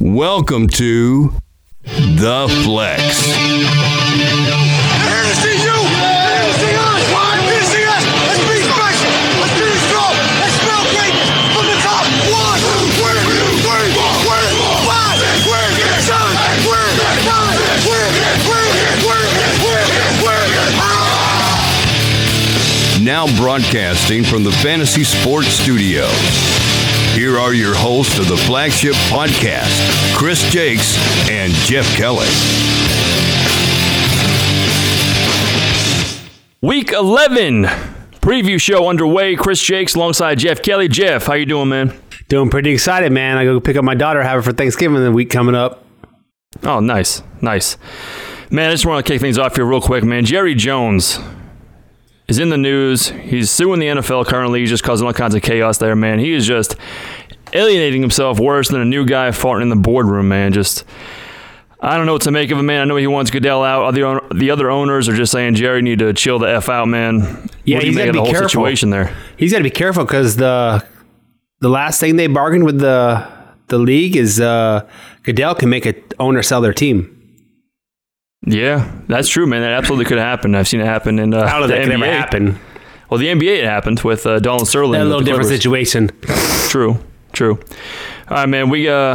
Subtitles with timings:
[0.00, 1.32] Welcome to
[1.84, 4.36] The Flex.
[20.78, 22.98] Ah!
[23.02, 26.10] Now broadcasting from the Fantasy Sports Studios.
[27.16, 30.98] Here are your hosts of the flagship podcast, Chris Jakes
[31.30, 32.26] and Jeff Kelly.
[36.60, 37.62] Week 11
[38.20, 39.34] preview show underway.
[39.34, 40.88] Chris Jakes alongside Jeff Kelly.
[40.88, 41.98] Jeff, how you doing, man?
[42.28, 43.38] Doing pretty excited, man.
[43.38, 45.86] I go pick up my daughter, have her for Thanksgiving the week coming up.
[46.64, 47.78] Oh, nice, nice.
[48.50, 50.26] Man, I just want to kick things off here real quick, man.
[50.26, 51.18] Jerry Jones
[52.28, 53.08] is in the news.
[53.08, 54.60] He's suing the NFL currently.
[54.60, 56.18] He's just causing all kinds of chaos there, man.
[56.18, 56.76] He is just
[57.52, 60.52] alienating himself worse than a new guy farting in the boardroom, man.
[60.52, 60.84] Just
[61.80, 62.80] I don't know what to make of him, man.
[62.80, 63.94] I know he wants Goodell out.
[63.94, 67.48] The the other owners are just saying, Jerry, need to chill the f out, man.
[67.64, 68.48] Yeah, what do you he's make of the be whole careful.
[68.48, 69.16] situation there?
[69.36, 70.84] He's got to be careful because the
[71.60, 73.26] the last thing they bargained with the
[73.68, 74.88] the league is uh,
[75.22, 77.15] Goodell can make a owner sell their team.
[78.46, 79.62] Yeah, that's true, man.
[79.62, 80.56] That absolutely could have happened.
[80.56, 82.06] I've seen it happen in uh, How did the that could NBA.
[82.06, 82.58] ever happen?
[83.10, 85.00] Well, the NBA it happened with uh, Donald Sterling.
[85.00, 85.58] A little different Clippers.
[85.58, 86.10] situation.
[86.68, 86.98] True,
[87.32, 87.58] true.
[88.28, 88.70] All right, man.
[88.70, 89.14] We uh,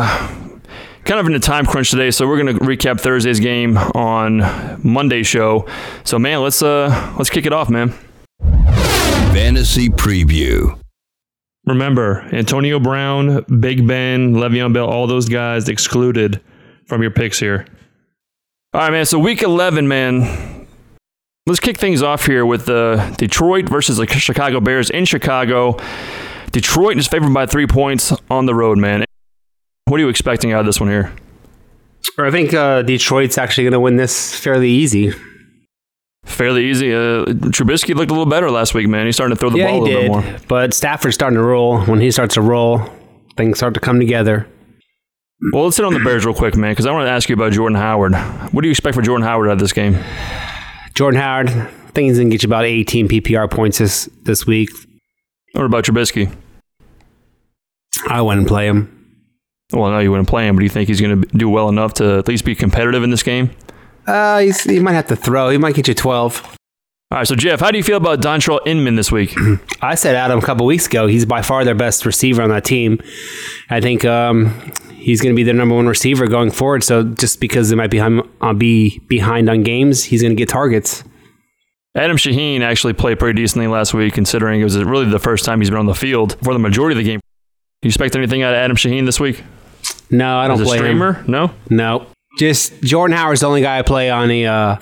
[1.06, 4.40] kind of in a time crunch today, so we're gonna recap Thursday's game on
[4.84, 5.66] Monday's show.
[6.04, 7.94] So, man, let's uh, let's kick it off, man.
[9.34, 10.78] Fantasy Preview.
[11.66, 16.42] Remember, Antonio Brown, Big Ben, Le'Veon Bell, all those guys excluded
[16.88, 17.66] from your picks here.
[18.74, 19.06] All right, man.
[19.06, 20.66] So week 11, man.
[21.46, 25.78] Let's kick things off here with the Detroit versus the Chicago Bears in Chicago.
[26.54, 29.04] Detroit is favored by three points on the road, man.
[29.86, 31.14] What are you expecting out of this one here?
[32.18, 35.14] I think uh, Detroit's actually going to win this fairly easy.
[36.24, 36.94] Fairly easy.
[36.94, 39.06] Uh, Trubisky looked a little better last week, man.
[39.06, 40.12] He's starting to throw the yeah, ball a little did.
[40.14, 40.40] bit more.
[40.48, 41.82] But Stafford's starting to roll.
[41.82, 42.90] When he starts to roll,
[43.36, 44.48] things start to come together.
[45.54, 47.34] Well, let's hit on the Bears real quick, man, because I want to ask you
[47.34, 48.14] about Jordan Howard.
[48.54, 49.98] What do you expect for Jordan Howard out of this game?
[50.94, 54.46] Jordan Howard, I think he's going to get you about 18 PPR points this, this
[54.46, 54.70] week.
[55.54, 56.32] What about Trubisky?
[58.08, 58.98] I wouldn't play him.
[59.74, 61.70] Well, no, you wouldn't play him, but do you think he's going to do well
[61.70, 63.50] enough to at least be competitive in this game?
[64.06, 65.50] Uh, he's, he might have to throw.
[65.50, 66.56] He might get you 12.
[67.12, 69.36] All right, so Jeff, how do you feel about Dontrelle Inman this week?
[69.82, 71.08] I said Adam a couple weeks ago.
[71.08, 73.02] He's by far their best receiver on that team.
[73.70, 76.86] I think um, he's going to be their number one receiver going forward.
[76.86, 80.48] So just because they might be, uh, be behind on games, he's going to get
[80.48, 81.04] targets.
[81.96, 85.60] Adam Shaheen actually played pretty decently last week, considering it was really the first time
[85.60, 87.20] he's been on the field for the majority of the game.
[87.20, 89.44] Do you expect anything out of Adam Shaheen this week?
[90.10, 91.14] No, I don't As a play streamer?
[91.14, 91.26] him.
[91.32, 91.52] No?
[91.70, 92.08] No,
[92.38, 94.78] just Jordan Howard's the only guy I play on the uh,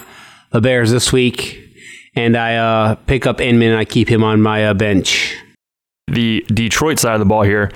[0.51, 1.69] the Bears this week,
[2.16, 5.36] and I uh, pick up Inman and I keep him on my uh, bench.
[6.08, 7.72] The Detroit side of the ball here.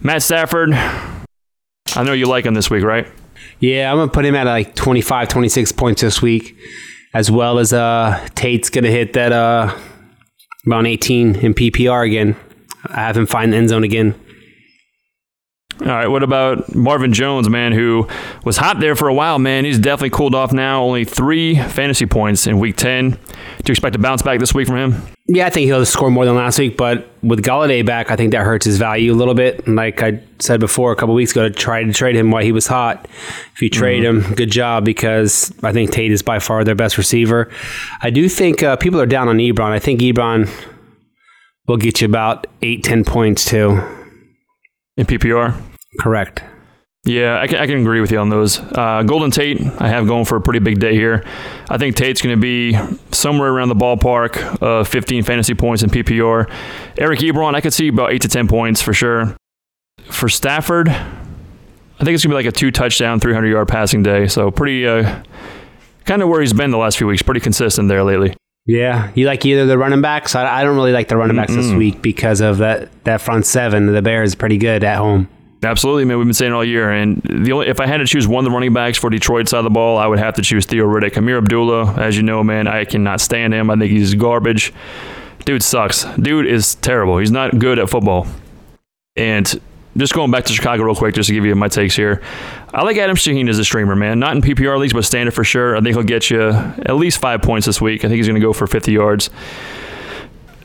[0.00, 3.06] Matt Stafford, I know you like him this week, right?
[3.60, 6.56] Yeah, I'm gonna put him at like 25, 26 points this week,
[7.14, 9.76] as well as uh, Tate's gonna hit that uh,
[10.68, 12.36] around 18 in PPR again.
[12.86, 14.14] I have him find the end zone again.
[15.80, 18.08] All right, what about Marvin Jones, man, who
[18.44, 19.64] was hot there for a while, man?
[19.64, 20.82] He's definitely cooled off now.
[20.82, 23.10] Only three fantasy points in week 10.
[23.10, 25.02] Do you expect to bounce back this week from him?
[25.28, 28.32] Yeah, I think he'll score more than last week, but with Golladay back, I think
[28.32, 29.68] that hurts his value a little bit.
[29.68, 32.50] Like I said before a couple weeks ago, to try to trade him while he
[32.50, 33.06] was hot.
[33.54, 36.98] If you trade him, good job because I think Tate is by far their best
[36.98, 37.52] receiver.
[38.02, 39.70] I do think uh, people are down on Ebron.
[39.70, 40.50] I think Ebron
[41.68, 43.80] will get you about eight, ten points too.
[44.96, 45.67] In PPR?
[46.00, 46.42] Correct.
[47.04, 48.58] Yeah, I can, I can agree with you on those.
[48.58, 51.24] Uh, Golden Tate, I have going for a pretty big day here.
[51.70, 52.76] I think Tate's going to be
[53.12, 56.50] somewhere around the ballpark of 15 fantasy points in PPR.
[56.98, 59.34] Eric Ebron, I could see about 8 to 10 points for sure.
[60.04, 64.02] For Stafford, I think it's going to be like a two touchdown, 300 yard passing
[64.02, 64.26] day.
[64.26, 65.22] So pretty, uh,
[66.04, 67.22] kind of where he's been the last few weeks.
[67.22, 68.34] Pretty consistent there lately.
[68.66, 70.34] Yeah, you like either the running backs.
[70.34, 73.46] I, I don't really like the running backs this week because of that that front
[73.46, 73.86] seven.
[73.86, 75.26] The Bears is pretty good at home.
[75.62, 76.18] Absolutely, man.
[76.18, 76.90] We've been saying it all year.
[76.90, 79.48] And the only if I had to choose one of the running backs for Detroit
[79.48, 81.14] side of the ball, I would have to choose Theo Riddick.
[81.14, 83.70] Ameer Abdullah, as you know, man, I cannot stand him.
[83.70, 84.72] I think he's garbage.
[85.44, 86.04] Dude sucks.
[86.16, 87.18] Dude is terrible.
[87.18, 88.26] He's not good at football.
[89.16, 89.60] And
[89.96, 92.22] just going back to Chicago real quick, just to give you my takes here.
[92.72, 94.20] I like Adam Shaheen as a streamer, man.
[94.20, 95.76] Not in PPR leagues, but standard for sure.
[95.76, 98.04] I think he'll get you at least five points this week.
[98.04, 99.30] I think he's going to go for 50 yards.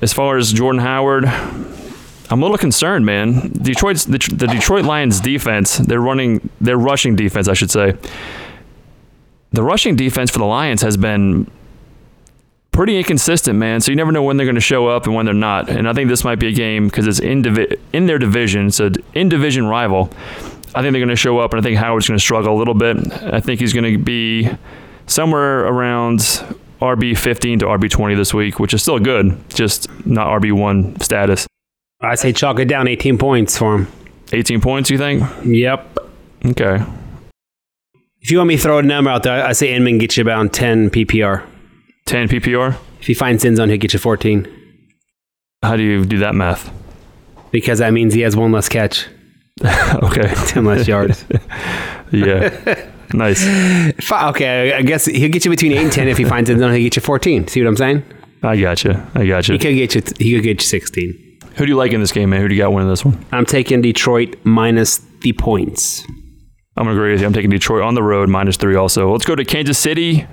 [0.02, 1.24] As far as Jordan Howard,
[2.34, 3.52] I'm a little concerned, man.
[3.62, 5.78] Detroit's the, the Detroit Lions defense.
[5.78, 6.50] They're running.
[6.60, 7.96] Their rushing defense, I should say.
[9.52, 11.46] The rushing defense for the Lions has been
[12.72, 13.82] pretty inconsistent, man.
[13.82, 15.70] So you never know when they're going to show up and when they're not.
[15.70, 18.66] And I think this might be a game because it's in divi- in their division.
[18.66, 20.10] It's an in division rival.
[20.74, 22.58] I think they're going to show up, and I think Howard's going to struggle a
[22.58, 22.98] little bit.
[23.32, 24.50] I think he's going to be
[25.06, 26.22] somewhere around
[26.82, 31.00] RB 15 to RB 20 this week, which is still good, just not RB 1
[31.00, 31.46] status.
[32.04, 33.88] I say chalk it down 18 points for him.
[34.32, 35.24] 18 points, you think?
[35.46, 35.98] Yep.
[36.48, 36.84] Okay.
[38.22, 40.22] If you want me to throw a number out there, I say Inman gets you
[40.22, 41.46] about 10 PPR.
[42.06, 42.76] 10 PPR?
[43.00, 44.48] If he finds end zone, he'll get you 14
[45.62, 46.72] How do you do that math?
[47.52, 49.06] because that means he has one less catch,
[49.64, 50.34] okay.
[50.48, 51.26] 10 less yards.
[52.12, 52.92] Yeah.
[53.12, 53.44] nice.
[54.12, 56.08] Okay, I guess he'll get you between 8 and 10.
[56.10, 57.48] If he finds end zone, he'll get you 14.
[57.48, 58.04] See what I'm saying?
[58.44, 58.92] I got you.
[59.16, 59.54] I got you.
[59.54, 61.23] He could get you, he could get you 16.
[61.56, 62.42] Who do you like in this game, man?
[62.42, 63.24] Who do you got winning this one?
[63.32, 66.04] I'm taking Detroit minus the points.
[66.76, 67.28] I'm going to agree with you.
[67.28, 69.12] I'm taking Detroit on the road, minus three also.
[69.12, 70.26] Let's go to Kansas City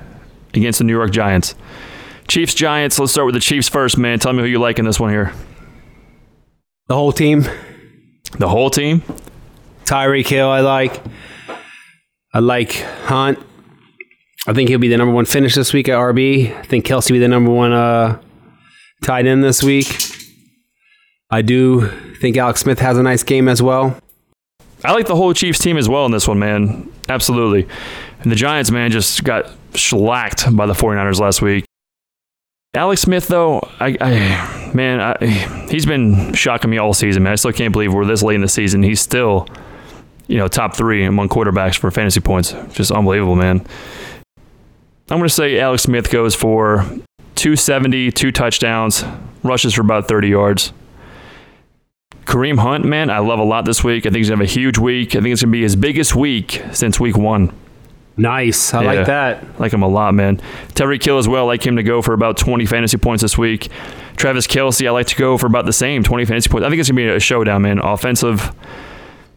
[0.55, 1.55] against the New York Giants.
[2.28, 2.99] Chiefs, Giants.
[2.99, 4.19] Let's start with the Chiefs first, man.
[4.19, 5.32] Tell me who you like in this one here.
[6.88, 7.44] The whole team,
[8.38, 9.02] The whole team?
[9.84, 11.00] Tyreek Hill, I like.
[12.32, 12.73] I like
[13.05, 13.38] Hunt.
[14.46, 16.56] I think he'll be the number one finish this week at RB.
[16.56, 18.20] I think Kelce will be the number one uh,
[19.02, 19.87] tight end this week.
[21.31, 21.88] I do
[22.21, 23.97] think Alex Smith has a nice game as well.
[24.85, 26.91] I like the whole Chiefs team as well in this one, man.
[27.09, 27.69] Absolutely.
[28.23, 31.65] And the Giants, man, just got shellacked by the 49ers last week.
[32.75, 35.27] Alex Smith, though, I, I man, I,
[35.71, 37.33] he's been shocking me all season, man.
[37.33, 38.83] I still can't believe we're this late in the season.
[38.83, 39.49] He's still,
[40.29, 42.55] you know, top three among quarterbacks for fantasy points.
[42.73, 43.67] Just unbelievable, man.
[45.11, 46.85] I'm going to say Alex Smith goes for
[47.35, 49.05] 270, two touchdowns,
[49.43, 50.73] rushes for about 30 yards.
[52.26, 54.05] Kareem Hunt, man, I love a lot this week.
[54.06, 55.11] I think he's going to have a huge week.
[55.17, 57.52] I think it's going to be his biggest week since week one.
[58.17, 58.75] Nice.
[58.75, 58.93] I Yeah.
[58.93, 59.61] like that.
[59.61, 60.40] Like him a lot, man.
[60.75, 61.44] Tyreek Hill as well.
[61.44, 63.69] I like him to go for about 20 fantasy points this week.
[64.17, 66.67] Travis Kelce, I like to go for about the same, 20 fantasy points.
[66.67, 67.78] I think it's going to be a showdown, man.
[67.78, 68.52] Offensive,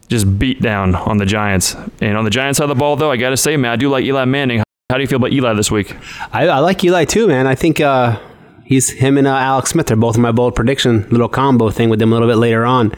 [0.08, 1.74] just beat down on the Giants.
[2.02, 3.76] And on the Giants side of the ball, though, I got to say, man, I
[3.76, 4.62] do like Eli Manning.
[4.90, 5.96] How do you feel about Eli this week?
[6.32, 7.46] I, I like Eli too, man.
[7.46, 8.20] I think uh,
[8.64, 11.88] he's him and uh, Alex Smith are both in my bold prediction little combo thing
[11.88, 12.92] with them a little bit later on.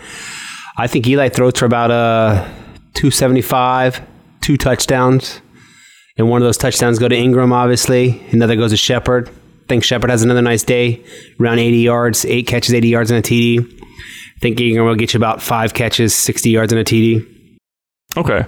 [0.78, 2.44] I think Eli throws for about uh,
[2.94, 4.00] 275,
[4.40, 5.40] two touchdowns.
[6.18, 8.26] And one of those touchdowns go to Ingram, obviously.
[8.30, 9.28] Another goes to Shepard.
[9.28, 11.04] I think Shepard has another nice day,
[11.40, 13.60] around 80 yards, eight catches, 80 yards, and a TD.
[13.60, 17.58] I think Ingram will get you about five catches, 60 yards, and a TD.
[18.16, 18.46] Okay.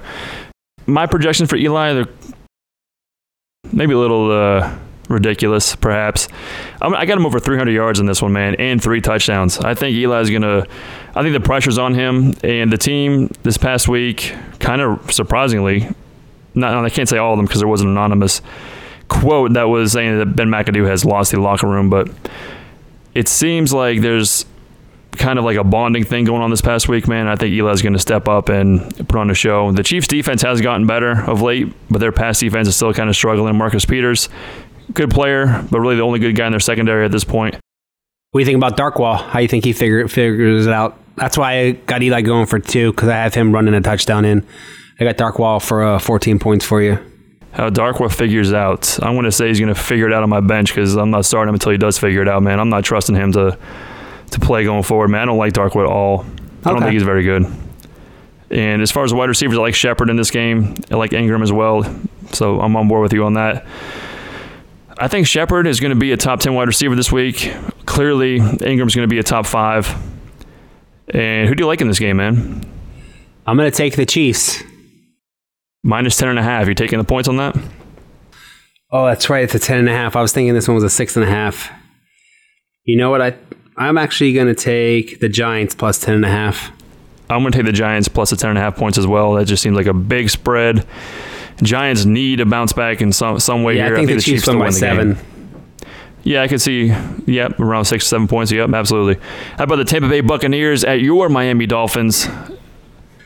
[0.87, 2.07] My projection for Eli, they're
[3.73, 6.29] maybe a little uh, ridiculous, perhaps.
[6.81, 9.59] I'm, I got him over 300 yards in this one, man, and three touchdowns.
[9.59, 10.67] I think Eli's going to,
[11.15, 15.89] I think the pressure's on him, and the team this past week, kind of surprisingly,
[16.55, 18.41] not, I can't say all of them because there was an anonymous
[19.09, 22.09] quote that was saying that Ben McAdoo has lost the locker room, but
[23.15, 24.45] it seems like there's
[25.13, 27.27] kind of like a bonding thing going on this past week, man.
[27.27, 29.73] I think Eli's going to step up and put on a show.
[29.73, 33.11] The Chiefs' defense has gotten better of late, but their pass defense is still kind
[33.11, 33.57] of struggling.
[33.57, 34.29] Marcus Peters,
[34.95, 37.55] good player, but really the only good guy in their secondary at this point.
[38.31, 39.19] What do you think about Darkwa?
[39.31, 40.99] How you think he figure, figures it out?
[41.17, 44.25] That's why I got Eli going for two because I have him running a touchdown
[44.25, 44.47] in.
[45.01, 46.99] I got Darkwa for uh, 14 points for you.
[47.53, 48.99] How Darkwa figures out.
[49.03, 51.11] I'm going to say he's going to figure it out on my bench because I'm
[51.11, 52.61] not starting him until he does figure it out, man.
[52.61, 53.59] I'm not trusting him to
[54.33, 55.23] to play going forward, man.
[55.23, 56.21] I don't like Darkwa at all.
[56.21, 56.85] I don't Okay.
[56.85, 57.47] think he's very good.
[58.51, 60.75] And as far as wide receivers, I like Shepard in this game.
[60.91, 61.85] I like Ingram as well.
[62.33, 63.65] So I'm on board with you on that.
[65.01, 67.55] I think Shepard is going to be a top 10 wide receiver this week.
[67.87, 69.95] Clearly, Ingram's going to be a top five.
[71.09, 72.65] And who do you like in this game, man?
[73.47, 74.63] I'm going to take the Chiefs.
[75.85, 76.67] Minus 10 and a half.
[76.67, 77.57] You taking the points on that?
[78.91, 79.45] Oh, that's right.
[79.45, 80.17] It's a 10 and a half.
[80.17, 81.71] I was thinking this one was a six and a half.
[82.85, 83.23] You know what?
[83.23, 83.37] I,
[83.77, 86.73] I'm actually going to take the Giants plus 10 and a half.
[87.31, 89.35] I'm going to take the Giants plus the 10 and a half points as well.
[89.35, 90.85] That just seems like a big spread.
[91.63, 93.95] Giants need to bounce back in some some way Yeah, here.
[93.95, 95.15] I think the Chiefs win by seven.
[95.15, 95.25] game.
[96.25, 96.93] Yeah, I could see.
[97.27, 98.53] Yep, around six, seven points.
[98.53, 99.23] Yep, absolutely.
[99.57, 102.29] How about the Tampa Bay Buccaneers at your Miami Dolphins?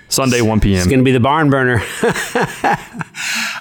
[0.09, 0.77] Sunday, 1 p.m.
[0.77, 1.83] It's going to be the barn burner.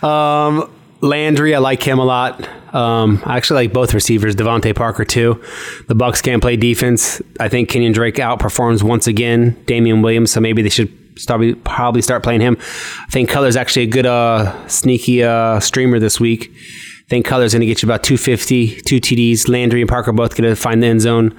[0.04, 2.48] um, Landry, I like him a lot.
[2.76, 5.42] Um, I actually like both receivers, DeVante Parker too.
[5.88, 7.22] The Bucs can't play defense.
[7.40, 12.02] I think Kenyan Drake outperforms once again Damien Williams, so maybe they should start, probably
[12.02, 12.58] start playing him.
[12.60, 16.52] I think Cutler's actually a good uh, sneaky uh, streamer this week.
[16.52, 19.50] I think Cutler's going to get you about 250, two TDs.
[19.50, 21.36] Landry and Parker both going to find the end zone.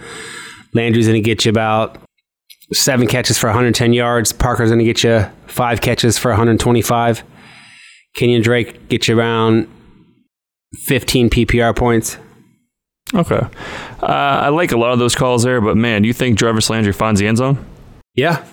[0.74, 1.98] Landry's going to get you about
[2.72, 4.32] seven catches for 110 yards.
[4.32, 7.22] Parker's going to get you five catches for 125.
[8.16, 9.68] Kenyan Drake get you around
[10.84, 12.18] 15 PPR points.
[13.14, 13.40] Okay.
[14.02, 16.70] Uh, I like a lot of those calls there, but man, do you think Jarvis
[16.70, 17.64] Landry finds the end zone?
[18.14, 18.44] Yeah.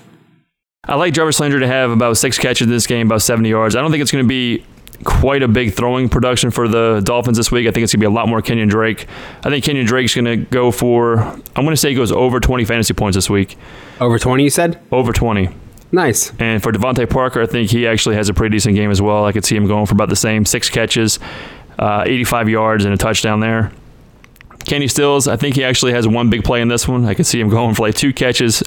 [0.85, 3.75] I like Jarvis Landry to have about six catches in this game, about 70 yards.
[3.75, 4.65] I don't think it's going to be
[5.03, 7.67] quite a big throwing production for the Dolphins this week.
[7.67, 9.05] I think it's going to be a lot more Kenyan Drake.
[9.43, 12.39] I think Kenyan Drake's going to go for, I'm going to say he goes over
[12.39, 13.57] 20 fantasy points this week.
[13.99, 14.81] Over 20, you said?
[14.91, 15.49] Over 20.
[15.91, 16.33] Nice.
[16.39, 19.25] And for DeVante Parker, I think he actually has a pretty decent game as well.
[19.25, 21.19] I could see him going for about the same six catches,
[21.77, 23.71] uh, 85 yards, and a touchdown there.
[24.65, 27.05] Kenny Stills, I think he actually has one big play in this one.
[27.05, 28.63] I could see him going for like two catches,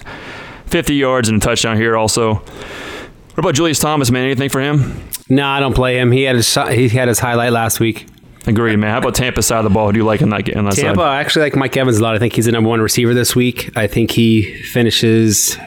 [0.72, 2.34] 50 yards, and a touchdown here also.
[2.34, 4.24] What about Julius Thomas, man?
[4.24, 5.06] Anything for him?
[5.28, 6.10] No, I don't play him.
[6.10, 8.06] He had his he had his highlight last week.
[8.46, 8.90] Agreed, man.
[8.90, 9.86] How about Tampa side of the ball?
[9.86, 10.98] Who do you like in that, that Tampa, side?
[10.98, 12.16] I actually like Mike Evans a lot.
[12.16, 13.70] I think he's the number one receiver this week.
[13.76, 15.58] I think he finishes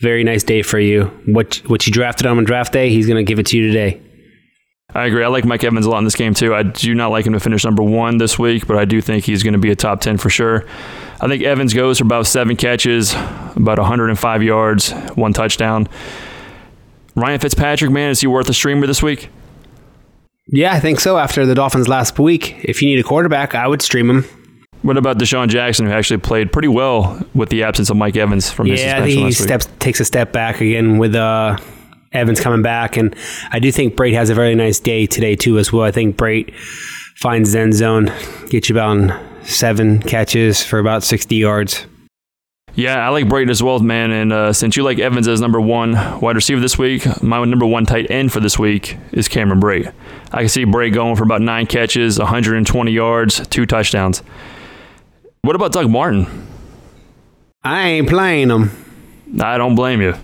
[0.00, 1.04] very nice day for you.
[1.26, 3.66] What what you drafted him on draft day, he's going to give it to you
[3.68, 4.02] today.
[4.94, 5.22] I agree.
[5.22, 6.54] I like Mike Evans a lot in this game too.
[6.54, 9.24] I do not like him to finish number one this week, but I do think
[9.24, 10.64] he's going to be a top ten for sure.
[11.20, 15.88] I think Evans goes for about seven catches, about 105 yards, one touchdown.
[17.16, 19.28] Ryan Fitzpatrick, man, is he worth a streamer this week?
[20.46, 21.18] Yeah, I think so.
[21.18, 24.24] After the Dolphins last week, if you need a quarterback, I would stream him.
[24.82, 28.50] What about DeSean Jackson, who actually played pretty well with the absence of Mike Evans
[28.50, 31.58] from his Yeah, I suspension think he steps takes a step back again with uh,
[32.12, 33.14] Evans coming back, and
[33.50, 35.84] I do think Brate has a very nice day today too as well.
[35.84, 36.54] I think Brate
[37.16, 38.12] finds the end zone,
[38.48, 41.86] gets you about seven catches for about sixty yards.
[42.78, 44.12] Yeah, I like Brayton as well, man.
[44.12, 47.66] And uh, since you like Evans as number one wide receiver this week, my number
[47.66, 49.92] one tight end for this week is Cameron Brate.
[50.30, 54.22] I can see Brate going for about nine catches, 120 yards, two touchdowns.
[55.42, 56.46] What about Doug Martin?
[57.64, 58.70] I ain't playing him.
[59.40, 60.14] I don't blame you.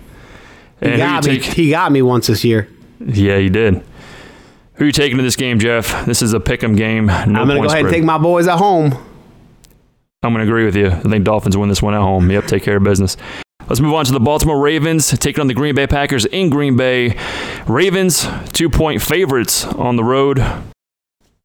[0.79, 1.39] He And who got me.
[1.39, 2.67] take- He got me once this year.
[2.99, 3.81] Yeah, you did.
[4.75, 6.05] Who are you taking to this game, Jeff?
[6.05, 7.05] This is a pick'em game.
[7.07, 8.93] No I'm gonna go point ahead and take my boys at home.
[10.23, 10.87] I'm going to agree with you.
[10.87, 12.31] I think Dolphins win this one at home.
[12.31, 13.15] Yep, take care of business.
[13.67, 16.75] Let's move on to the Baltimore Ravens taking on the Green Bay Packers in Green
[16.75, 17.15] Bay.
[17.67, 20.39] Ravens, two point favorites on the road.
[20.39, 20.61] All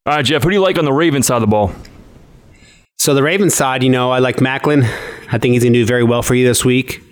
[0.07, 1.73] right, Jeff, who do you like on the Ravens side of the ball?
[2.99, 4.85] So the Ravens side, you know, I like Maclin.
[5.31, 7.03] I think he's going to do very well for you this week.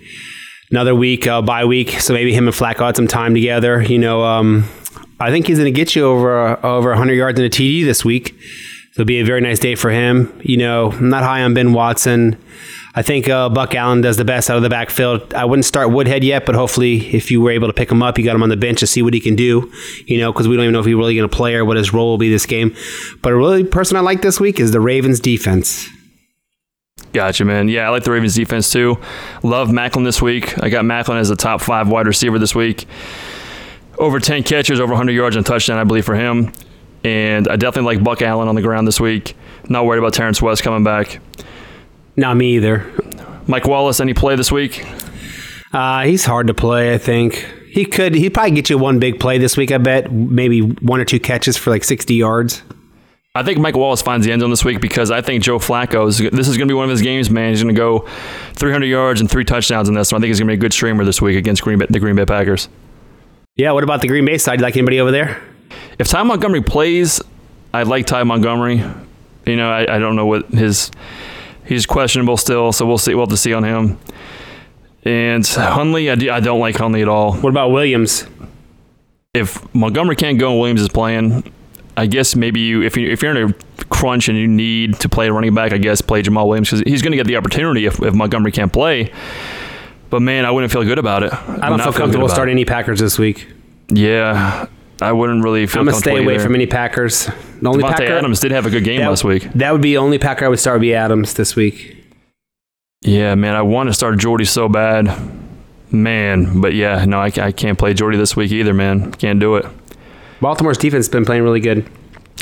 [0.71, 3.81] Another week, uh, bye week, so maybe him and Flacco had some time together.
[3.81, 4.69] You know, um,
[5.19, 7.83] I think he's going to get you over uh, over 100 yards in a TD
[7.83, 8.39] this week.
[8.91, 10.39] It'll be a very nice day for him.
[10.43, 12.37] You know, I'm not high on Ben Watson.
[12.93, 15.33] I think uh, Buck Allen does the best out of the backfield.
[15.33, 18.19] I wouldn't start Woodhead yet, but hopefully, if you were able to pick him up,
[18.19, 19.71] you got him on the bench to see what he can do.
[20.05, 21.77] You know, because we don't even know if he's really going to play or what
[21.77, 22.75] his role will be this game.
[23.23, 25.89] But a really person I like this week is the Ravens defense.
[27.13, 27.69] Gotcha, man.
[27.69, 28.99] Yeah, I like the Ravens defense too.
[29.41, 30.61] Love Maclin this week.
[30.61, 32.85] I got Maclin as a top five wide receiver this week.
[33.97, 36.53] Over 10 catches, over 100 yards and touchdown, I believe, for him.
[37.03, 39.35] And I definitely like Buck Allen on the ground this week.
[39.67, 41.19] Not worried about Terrence West coming back.
[42.15, 42.85] Not me either.
[43.47, 44.85] Mike Wallace, any play this week?
[45.73, 46.93] Uh, he's hard to play.
[46.93, 48.15] I think he could.
[48.15, 49.71] He'd probably get you one big play this week.
[49.71, 52.61] I bet maybe one or two catches for like sixty yards.
[53.35, 56.07] I think Mike Wallace finds the end zone this week because I think Joe Flacco
[56.07, 56.17] is.
[56.17, 57.51] This is going to be one of his games, man.
[57.51, 58.07] He's going to go
[58.53, 60.19] 300 yards and three touchdowns in this one.
[60.19, 61.99] I think he's going to be a good streamer this week against Green Bay, the
[61.99, 62.69] Green Bay Packers.
[63.55, 63.71] Yeah.
[63.73, 64.59] What about the Green Bay side?
[64.59, 65.41] You like anybody over there?
[65.99, 67.21] If Ty Montgomery plays,
[67.71, 68.83] I like Ty Montgomery.
[69.45, 70.89] You know, I, I don't know what his.
[71.65, 73.13] He's questionable still, so we'll see.
[73.13, 73.99] We'll have to see on him.
[75.03, 77.33] And Hundley, I, do, I don't like Hundley at all.
[77.33, 78.25] What about Williams?
[79.35, 81.53] If Montgomery can't go and Williams is playing,
[81.99, 85.09] I guess maybe you if you if you're in a crunch and you need to
[85.09, 87.35] play a running back, I guess play Jamaal Williams because he's going to get the
[87.35, 89.11] opportunity if, if Montgomery can't play.
[90.09, 91.33] But man, I wouldn't feel good about it.
[91.33, 93.47] I don't feel comfortable starting any Packers this week.
[93.89, 94.67] Yeah,
[95.01, 95.81] I wouldn't really feel.
[95.81, 96.43] I'm gonna stay away either.
[96.43, 97.25] from any Packers.
[97.61, 99.51] The only Davante Packer Adams did have a good game that, last week.
[99.55, 101.97] That would be the only Packer I would start would be Adams this week.
[103.01, 105.13] Yeah, man, I want to start Jordy so bad,
[105.91, 106.61] man.
[106.61, 109.11] But yeah, no, I, I can't play Jordy this week either, man.
[109.11, 109.65] Can't do it.
[110.41, 111.89] Baltimore's defense has been playing really good.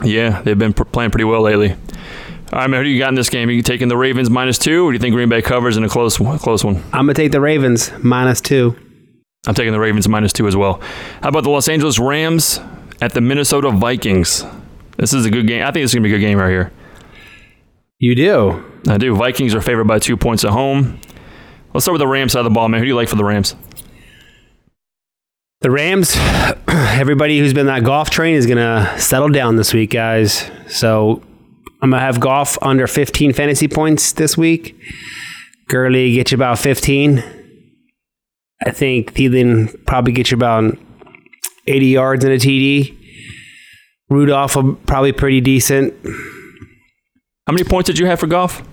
[0.03, 1.71] Yeah, they've been pr- playing pretty well lately.
[1.71, 3.49] All right, man, who do you got in this game?
[3.49, 5.83] Are you taking the Ravens minus two, or do you think Green Bay covers in
[5.83, 6.37] a close one?
[6.39, 6.77] Close one.
[6.93, 8.75] I'm gonna take the Ravens minus two.
[9.47, 10.81] I'm taking the Ravens minus two as well.
[11.21, 12.59] How about the Los Angeles Rams
[13.01, 14.45] at the Minnesota Vikings?
[14.97, 15.63] This is a good game.
[15.63, 16.71] I think this is gonna be a good game right here.
[17.99, 18.63] You do.
[18.87, 19.15] I do.
[19.15, 20.99] Vikings are favored by two points at home.
[21.73, 22.79] Let's start with the Rams side of the ball, man.
[22.79, 23.55] Who do you like for the Rams?
[25.67, 26.15] The Rams,
[26.69, 30.49] everybody who's been that Goff train is going to settle down this week, guys.
[30.69, 31.21] So
[31.81, 34.81] I'm going to have Goff under 15 fantasy points this week.
[35.67, 37.21] Gurley get you about 15.
[38.65, 40.77] I think Thielen probably gets you about
[41.67, 42.97] 80 yards in a TD.
[44.07, 45.93] Rudolph will probably pretty decent.
[47.45, 48.65] How many points did you have for Goff?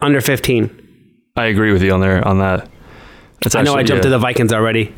[0.00, 1.28] Under 15.
[1.36, 2.68] I agree with you on there on that.
[3.40, 4.92] That's I know I jumped uh, to the Vikings already.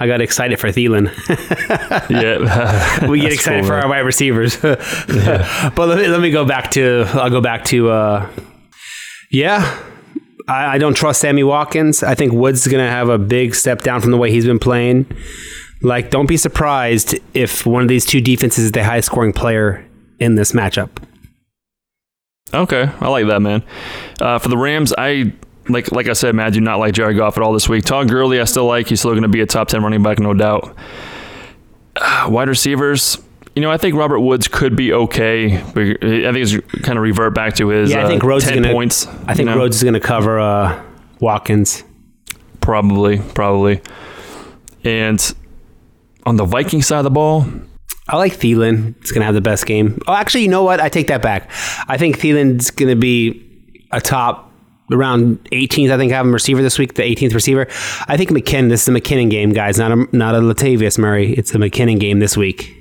[0.00, 1.12] I got excited for Thielen.
[2.10, 3.06] yeah.
[3.08, 3.84] we get excited cool, for man.
[3.84, 4.56] our wide receivers.
[4.60, 8.30] but let me, let me go back to I'll go back to uh,
[9.30, 9.78] yeah.
[10.48, 12.02] I, I don't trust Sammy Watkins.
[12.02, 14.46] I think Woods is going to have a big step down from the way he's
[14.46, 15.04] been playing.
[15.82, 19.86] Like, don't be surprised if one of these two defenses is the highest scoring player
[20.18, 20.90] in this matchup.
[22.52, 23.62] Okay, I like that, man.
[24.18, 25.32] Uh, for the Rams, I
[25.72, 27.84] like like I said, man, I do not like Jared Goff at all this week.
[27.84, 28.88] Todd Gurley, I still like.
[28.88, 30.76] He's still going to be a top ten running back, no doubt.
[31.96, 33.18] Uh, wide receivers,
[33.54, 35.62] you know, I think Robert Woods could be okay.
[35.74, 37.90] But I think he's kind of revert back to his.
[37.90, 39.06] Yeah, I think uh, Rhodes is 10 gonna- points.
[39.06, 39.56] I think you know?
[39.56, 40.82] Rhodes is going to cover uh,
[41.20, 41.82] Watkins.
[42.60, 43.80] probably, probably.
[44.84, 45.34] And
[46.24, 47.46] on the Viking side of the ball,
[48.08, 48.94] I like Thielen.
[49.00, 49.98] It's going to have the best game.
[50.06, 50.80] Oh, actually, you know what?
[50.80, 51.50] I take that back.
[51.88, 53.46] I think Thielen's going to be
[53.92, 54.49] a top
[54.90, 55.90] around 18th.
[55.90, 57.66] I think I have him receiver this week, the 18th receiver.
[58.08, 58.68] I think McKinnon.
[58.68, 61.32] This is a McKinnon game, guys, not a not a Latavius Murray.
[61.34, 62.76] It's a McKinnon game this week.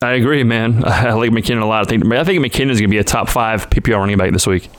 [0.00, 0.84] I agree, man.
[0.86, 1.86] I like McKinnon a lot.
[1.86, 4.32] I think I think McKinnon is going to be a top five PPR running back
[4.32, 4.70] this week.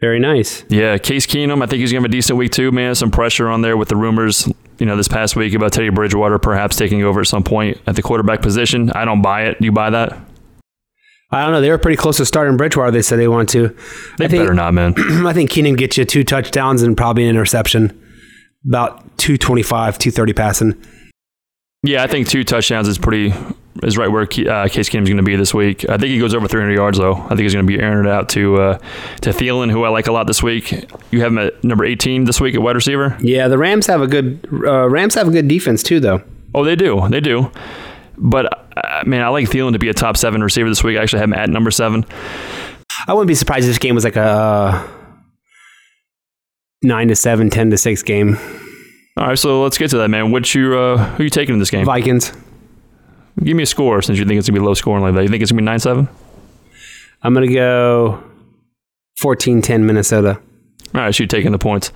[0.00, 0.62] Very nice.
[0.68, 2.94] Yeah, Case Keenum, I think he's going to have a decent week too, man.
[2.94, 4.46] Some pressure on there with the rumors,
[4.78, 7.96] you know, this past week about Teddy Bridgewater perhaps taking over at some point at
[7.96, 8.90] the quarterback position.
[8.90, 9.58] I don't buy it.
[9.58, 10.18] Do you buy that?
[11.30, 11.60] I don't know.
[11.60, 12.90] They were pretty close to starting Bridgewater.
[12.92, 13.68] They said they want to.
[14.18, 14.94] They I think, better not, man.
[15.26, 18.00] I think Keenum gets you two touchdowns and probably an interception.
[18.68, 20.82] About 225, 230 passing.
[21.82, 23.32] yeah, I think two touchdowns is pretty
[23.82, 25.88] is right where uh, Case Keenum's going to be this week.
[25.88, 27.14] I think he goes over 300 yards though.
[27.14, 28.78] I think he's going to be airing it out to uh,
[29.20, 30.72] to Thielen, who I like a lot this week.
[31.10, 33.16] You have him at number 18 this week at wide receiver.
[33.20, 36.22] Yeah, the Rams have a good uh, Rams have a good defense too, though.
[36.54, 37.06] Oh, they do.
[37.08, 37.50] They do.
[38.16, 38.46] But
[38.78, 40.98] uh, man, I like Thielen to be a top seven receiver this week.
[40.98, 42.04] I actually have him at number seven.
[43.06, 44.88] I wouldn't be surprised if this game was like a uh,
[46.82, 48.36] nine to seven, 10 to six game.
[49.16, 50.30] All right, so let's get to that, man.
[50.30, 51.84] What you uh, who you taking in this game?
[51.84, 52.32] Vikings.
[53.42, 55.22] Give me a score since you think it's gonna be low scoring like that.
[55.22, 56.08] You think it's gonna be nine seven?
[57.22, 58.22] I'm gonna go
[59.22, 60.40] 14-10 Minnesota.
[60.94, 61.92] All right, so you're taking the points.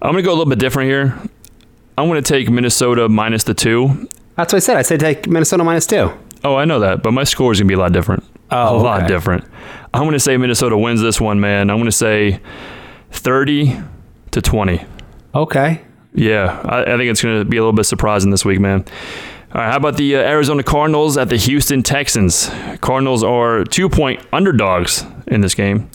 [0.00, 1.18] I'm gonna go a little bit different here.
[1.96, 4.08] I'm gonna take Minnesota minus the two.
[4.36, 4.76] That's what I said.
[4.76, 6.12] I said take Minnesota minus two.
[6.44, 8.24] Oh, I know that, but my score is gonna be a lot different.
[8.50, 9.44] Oh, a lot different.
[9.94, 11.70] I'm gonna say Minnesota wins this one, man.
[11.70, 12.40] I'm gonna say
[13.12, 13.80] 30
[14.32, 14.84] to 20.
[15.34, 15.82] Okay.
[16.14, 18.84] Yeah, I, I think it's going to be a little bit surprising this week, man.
[19.54, 22.50] All right, how about the uh, Arizona Cardinals at the Houston Texans?
[22.80, 25.90] Cardinals are two point underdogs in this game.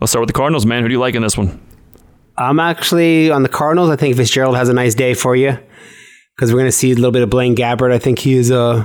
[0.00, 0.82] Let's start with the Cardinals, man.
[0.82, 1.60] Who do you like in this one?
[2.36, 3.90] I'm actually on the Cardinals.
[3.90, 5.56] I think Fitzgerald has a nice day for you
[6.34, 7.92] because we're going to see a little bit of Blaine Gabbert.
[7.92, 8.84] I think he is uh,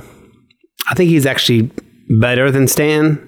[0.89, 1.71] I think he's actually
[2.19, 3.25] better than Stan.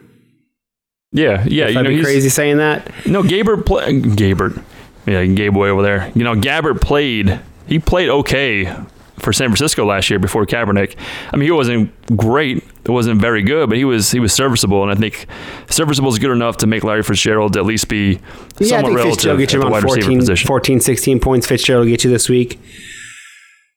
[1.12, 1.66] Yeah, yeah.
[1.66, 2.90] If you I'd know, be he's, crazy saying that.
[3.06, 3.66] No, Gabbert.
[3.66, 4.64] Play, Gabbert.
[5.06, 6.12] Yeah, Gabe Boy over there.
[6.16, 7.40] You know, Gabbert played.
[7.68, 8.74] He played okay
[9.20, 10.96] for San Francisco last year before Kaepernick.
[11.32, 12.64] I mean, he wasn't great.
[12.84, 15.28] It wasn't very good, but he was he was serviceable, and I think
[15.70, 18.98] serviceable is good enough to make Larry Fitzgerald at least be Yeah, I somewhat think
[18.98, 20.48] relative Fitzgerald at gets you the around wide 14, position.
[20.48, 21.48] 14, 16 points.
[21.48, 22.60] Fitzgerald will get you this week.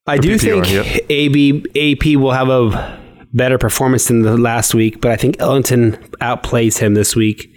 [0.07, 1.07] I do PPR, think yep.
[1.11, 3.04] AB AP will have a
[3.35, 7.51] better performance than the last week, but I think Ellington outplays him this week.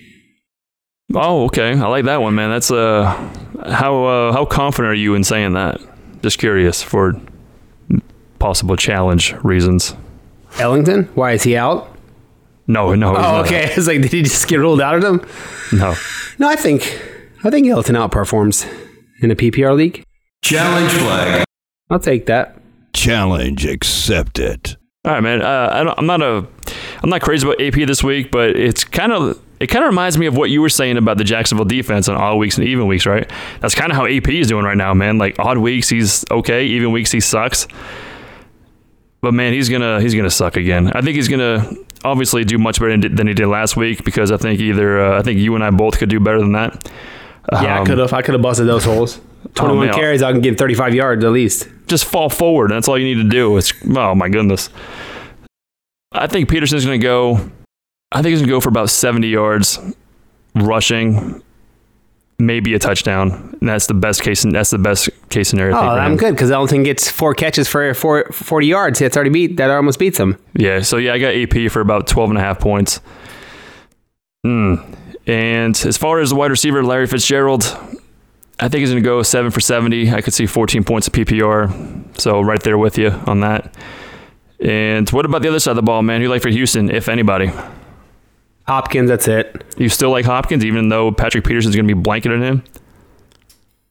[1.13, 1.71] Oh, okay.
[1.71, 2.49] I like that one, man.
[2.49, 3.05] That's uh,
[3.65, 5.79] how uh, how confident are you in saying that?
[6.21, 7.13] Just curious for
[8.39, 9.95] possible challenge reasons.
[10.59, 11.03] Ellington?
[11.15, 11.95] Why is he out?
[12.67, 13.11] No, no.
[13.11, 13.45] Oh, not.
[13.45, 13.71] okay.
[13.77, 15.25] It's like, did he just get ruled out of them?
[15.71, 15.95] No.
[16.39, 16.83] No, I think
[17.43, 18.67] I think Ellington outperforms
[19.21, 20.03] in a PPR league.
[20.41, 21.45] Challenge flag.
[21.89, 22.59] I'll take that.
[22.93, 24.75] Challenge accepted.
[25.07, 25.41] All right, man.
[25.41, 26.45] Uh, I don't, I'm not a,
[27.01, 30.17] I'm not crazy about AP this week, but it's kind of, it kind of reminds
[30.17, 32.87] me of what you were saying about the Jacksonville defense on odd weeks and even
[32.87, 33.31] weeks, right?
[33.61, 35.17] That's kind of how AP is doing right now, man.
[35.17, 36.65] Like odd weeks, he's okay.
[36.65, 37.67] Even weeks, he sucks.
[39.21, 40.91] But man, he's gonna, he's gonna suck again.
[40.93, 41.71] I think he's gonna
[42.03, 45.23] obviously do much better than he did last week because I think either, uh, I
[45.23, 46.91] think you and I both could do better than that.
[47.51, 48.11] Yeah, I Um, could have.
[48.13, 49.21] I could have busted those holes.
[49.55, 49.95] Twenty-one man.
[49.95, 50.21] carries.
[50.21, 51.67] I can get thirty-five yards at least.
[51.87, 52.71] just fall forward.
[52.71, 53.57] That's all you need to do.
[53.57, 54.69] It's oh my goodness.
[56.11, 57.51] I think Peterson's going to go.
[58.11, 59.77] I think he's going to go for about 70 yards
[60.55, 61.43] rushing,
[62.39, 63.57] maybe a touchdown.
[63.59, 64.43] And that's the best case.
[64.49, 65.75] That's the best case scenario.
[65.75, 68.99] Oh, I'm good because Ellington gets four catches for four, 40 yards.
[68.99, 69.57] That's already beat.
[69.57, 70.39] That almost beats him.
[70.55, 70.79] Yeah.
[70.81, 73.01] So yeah, I got AP for about 12 and a half points.
[74.43, 74.75] Hmm.
[75.27, 77.63] And as far as the wide receiver, Larry Fitzgerald,
[78.59, 80.11] I think he's going to go seven for 70.
[80.11, 82.19] I could see 14 points of PPR.
[82.19, 83.73] So right there with you on that.
[84.59, 86.19] And what about the other side of the ball, man?
[86.19, 87.51] Who you like for Houston, if anybody?
[88.67, 89.63] Hopkins, that's it.
[89.77, 92.63] You still like Hopkins, even though Patrick Peterson's going to be blanketing him?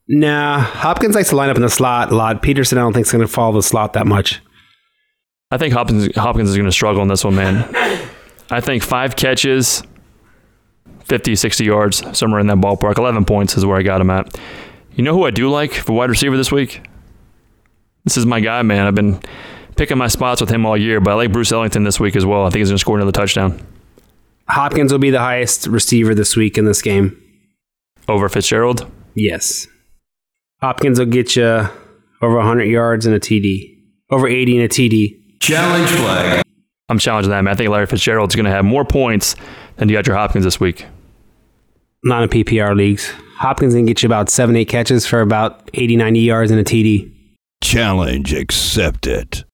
[0.09, 2.43] Nah, Hopkins likes to line up in the slot a lot.
[2.43, 4.41] Peterson, I don't think is going to follow the slot that much.
[5.51, 7.65] I think Hopkins Hopkins is going to struggle in this one, man.
[8.51, 9.83] I think five catches,
[11.07, 12.99] 50, 60 yards, somewhere in that ballpark.
[12.99, 14.39] 11 points is where I got him at.
[14.95, 16.87] You know who I do like for wide receiver this week?
[18.05, 18.87] This is my guy, man.
[18.87, 19.21] I've been
[19.77, 22.25] picking my spots with him all year, but I like Bruce Ellington this week as
[22.25, 22.45] well.
[22.45, 23.65] I think he's going to score another touchdown.
[24.49, 27.21] Hopkins will be the highest receiver this week in this game.
[28.09, 28.91] Over Fitzgerald?
[29.15, 29.67] Yes.
[30.61, 31.45] Hopkins will get you
[32.23, 33.77] over 100 yards and a TD,
[34.11, 35.41] over 80 and a TD.
[35.41, 36.43] Challenge flag.
[36.89, 37.53] I'm challenging that, man.
[37.53, 39.35] I think Larry Fitzgerald's going to have more points
[39.77, 40.87] than your Hopkins this week.
[42.05, 43.11] Not in PPR leagues.
[43.39, 46.65] Hopkins can get you about seven, eight catches for about 80, 90 yards and a
[46.65, 47.13] TD.
[47.63, 49.45] Challenge accepted.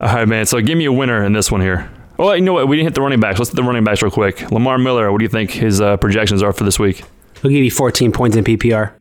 [0.00, 0.46] All right, man.
[0.46, 1.90] So give me a winner in this one here.
[2.18, 2.68] Oh, you know what?
[2.68, 3.38] We didn't hit the running backs.
[3.38, 4.50] Let's hit the running backs real quick.
[4.50, 7.02] Lamar Miller, what do you think his uh, projections are for this week?
[7.42, 8.92] He'll give you 14 points in PPR.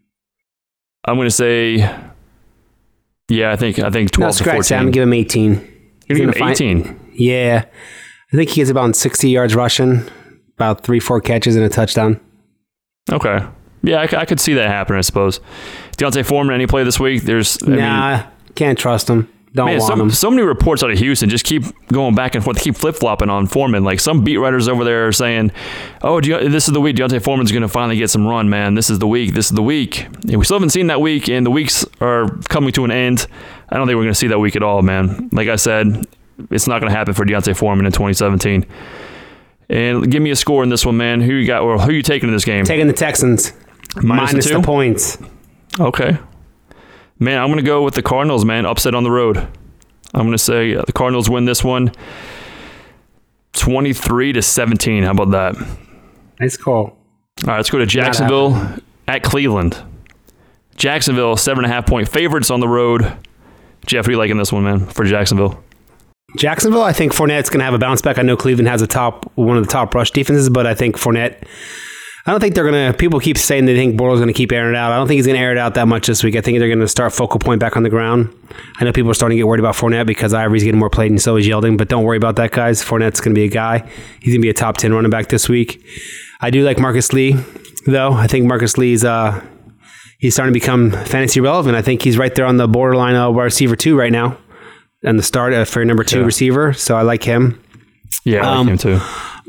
[1.06, 1.78] I'm going to say,
[3.30, 4.60] yeah, I think I think 12 No, to 14.
[4.62, 4.72] that.
[4.76, 5.52] I'm going to give him 18.
[5.52, 5.68] You're gonna
[6.08, 7.00] gonna give him find- 18.
[7.13, 7.65] Yeah.
[8.34, 10.04] I think he gets about 60 yards rushing,
[10.56, 12.20] about three, four catches and a touchdown.
[13.12, 13.46] Okay.
[13.84, 15.39] Yeah, I could see that happen, I suppose.
[15.98, 17.22] D'Onta Foreman, any play this week?
[17.24, 19.30] There's, I mean, nah, can't trust him.
[19.54, 20.10] Don't Man, want so, him.
[20.12, 23.30] so many reports out of Houston just keep going back and forth, keep flip flopping
[23.30, 23.86] on Foreman.
[23.86, 25.54] Like some beat writers over there are saying,
[26.02, 28.76] "Oh, De- this is the week D'Onta Foreman's going to finally get some run, man.
[28.76, 29.34] This is the week.
[29.34, 32.28] This is the week." And we still haven't seen that week, and the weeks are
[32.50, 33.28] coming to an end.
[33.70, 35.30] I don't think we're going to see that week at all, man.
[35.32, 36.06] Like I said,
[36.52, 38.65] it's not going to happen for D'Onta Foreman in 2017.
[39.69, 41.21] And give me a score in this one, man.
[41.21, 42.65] Who you got, or who you taking in this game?
[42.65, 43.54] Taking the Texans.
[43.95, 44.58] Minus the minus two?
[44.58, 45.17] the points.
[45.80, 46.17] Okay.
[47.17, 48.65] Man, I'm going to go with the Cardinals, man.
[48.65, 49.38] Upset on the road.
[49.38, 51.91] I'm going to say the Cardinals win this one
[53.54, 55.04] 23 to 17.
[55.04, 55.67] How about that?
[56.39, 56.75] Nice call.
[56.75, 56.97] All
[57.47, 59.82] right, let's go to Jacksonville at Cleveland.
[60.75, 63.04] Jacksonville, seven and a half point favorites on the road.
[63.86, 65.63] Jeff, what are you liking this one, man, for Jacksonville?
[66.38, 68.17] Jacksonville, I think Fournette's going to have a bounce back.
[68.17, 70.98] I know Cleveland has a top one of the top rush defenses, but I think
[70.98, 71.48] Fournette.
[72.28, 72.98] I don't think they're going to.
[72.98, 74.91] People keep saying they think Bortles going to keep airing it out.
[74.91, 76.36] I don't think he's going to air it out that much this week.
[76.36, 78.36] I think they're going to start focal point back on the ground.
[78.78, 81.12] I know people are starting to get worried about Fournette because Ivory's getting more played
[81.12, 82.84] and so is Yeldon, but don't worry about that, guys.
[82.84, 83.88] Fournette's going to be a guy.
[84.21, 85.86] He's going to be a top ten running back this week.
[86.41, 87.36] I do like Marqise Lee,
[87.86, 88.13] though.
[88.13, 89.45] I think Marqise Lee's uh,
[90.17, 91.76] he's starting to become fantasy relevant.
[91.76, 94.36] I think he's right there on the borderline of wide receiver two right now,
[95.06, 96.26] and the start uh, for number two Yeah.
[96.26, 96.74] receiver.
[96.74, 97.62] So I like him.
[98.26, 99.00] Yeah, I like Um, him too.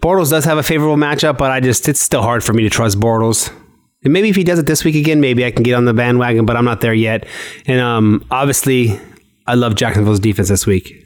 [0.02, 2.70] Bortles does have a favorable matchup, but I just it's still hard for me to
[2.70, 3.50] trust Bortles.
[4.04, 5.94] And maybe if he does it this week again, maybe I can get on the
[5.94, 7.26] bandwagon, but I'm not there yet.
[7.66, 9.00] And um, obviously,
[9.46, 11.02] I love Jacksonville's defense this week.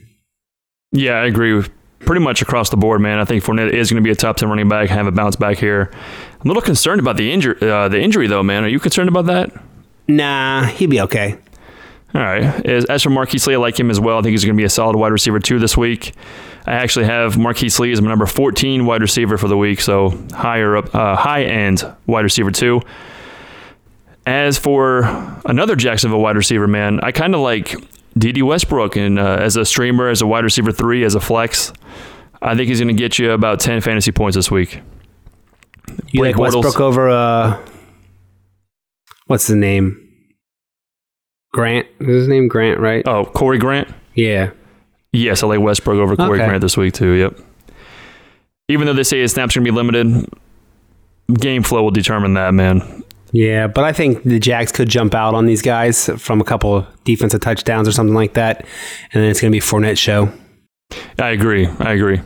[0.93, 3.19] Yeah, I agree with pretty much across the board, man.
[3.19, 5.37] I think Fournette is going to be a top 10 running back, have a bounce
[5.37, 5.91] back here.
[5.93, 8.65] I'm a little concerned about the injury, uh, the injury though, man.
[8.65, 9.53] Are you concerned about that?
[10.09, 11.37] Nah, he'll be okay.
[12.15, 12.43] All right.
[12.67, 14.19] As, as for Marqise Lee, I like him as well.
[14.19, 16.13] I think he's going to be a solid wide receiver too this week.
[16.67, 20.11] I actually have Marqise Lee as my number 14 wide receiver for the week, so
[20.33, 22.83] higher up, uh, high end wide receiver two.
[24.27, 25.03] As for
[25.47, 27.75] another Jacksonville wide receiver, man, I kind of like
[28.19, 31.73] Dede Westbrook and uh, as a streamer, as a wide receiver three, as a flex.
[32.43, 34.81] I think he's going to get you about 10 fantasy points this week.
[36.13, 36.65] You Blake like Bortles.
[36.65, 37.67] Westbrook over uh,
[39.27, 40.10] what's the name?
[41.53, 41.87] Grant.
[42.01, 42.81] Is his name Grant?
[42.81, 43.07] Right?
[43.07, 43.89] Oh, Corey Grant.
[44.15, 44.51] Yeah.
[45.13, 46.47] Yes, I like Westbrook over Corey Okay.
[46.49, 47.13] Grant this week too.
[47.13, 47.39] Yep.
[48.69, 50.27] Even though they say his snaps are gonna be limited,
[51.35, 53.03] game flow will determine that, man.
[53.33, 56.87] Yeah, but I think the Jags could jump out on these guys from a couple
[57.05, 58.65] defensive touchdowns or something like that,
[59.13, 60.33] and then it's going to be Fournette show.
[61.19, 61.69] I agree.
[61.79, 62.21] I agree.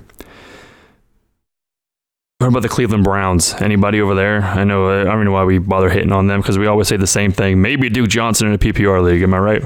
[2.45, 3.55] What about the Cleveland Browns?
[3.55, 4.43] Anybody over there?
[4.43, 4.91] I know.
[4.91, 7.07] uh, I don't know why we bother hitting on them because we always say the
[7.07, 7.63] same thing.
[7.63, 9.23] Maybe Duke Johnson in a PPR league.
[9.23, 9.63] Am I right?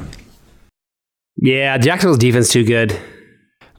[1.36, 2.96] Yeah, Jacksonville's defense too good.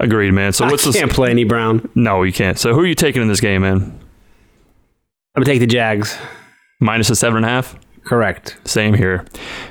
[0.02, 0.52] Agreed, man.
[0.52, 1.00] So what's I the?
[1.00, 1.90] can't play any Brown.
[1.96, 2.60] No, you can't.
[2.60, 3.76] So who are you taking in this game, man?
[3.78, 6.18] I'm gonna take the Jags.
[6.82, 7.80] Minus a seven and a half.
[8.04, 8.58] Correct.
[8.66, 9.26] Same here.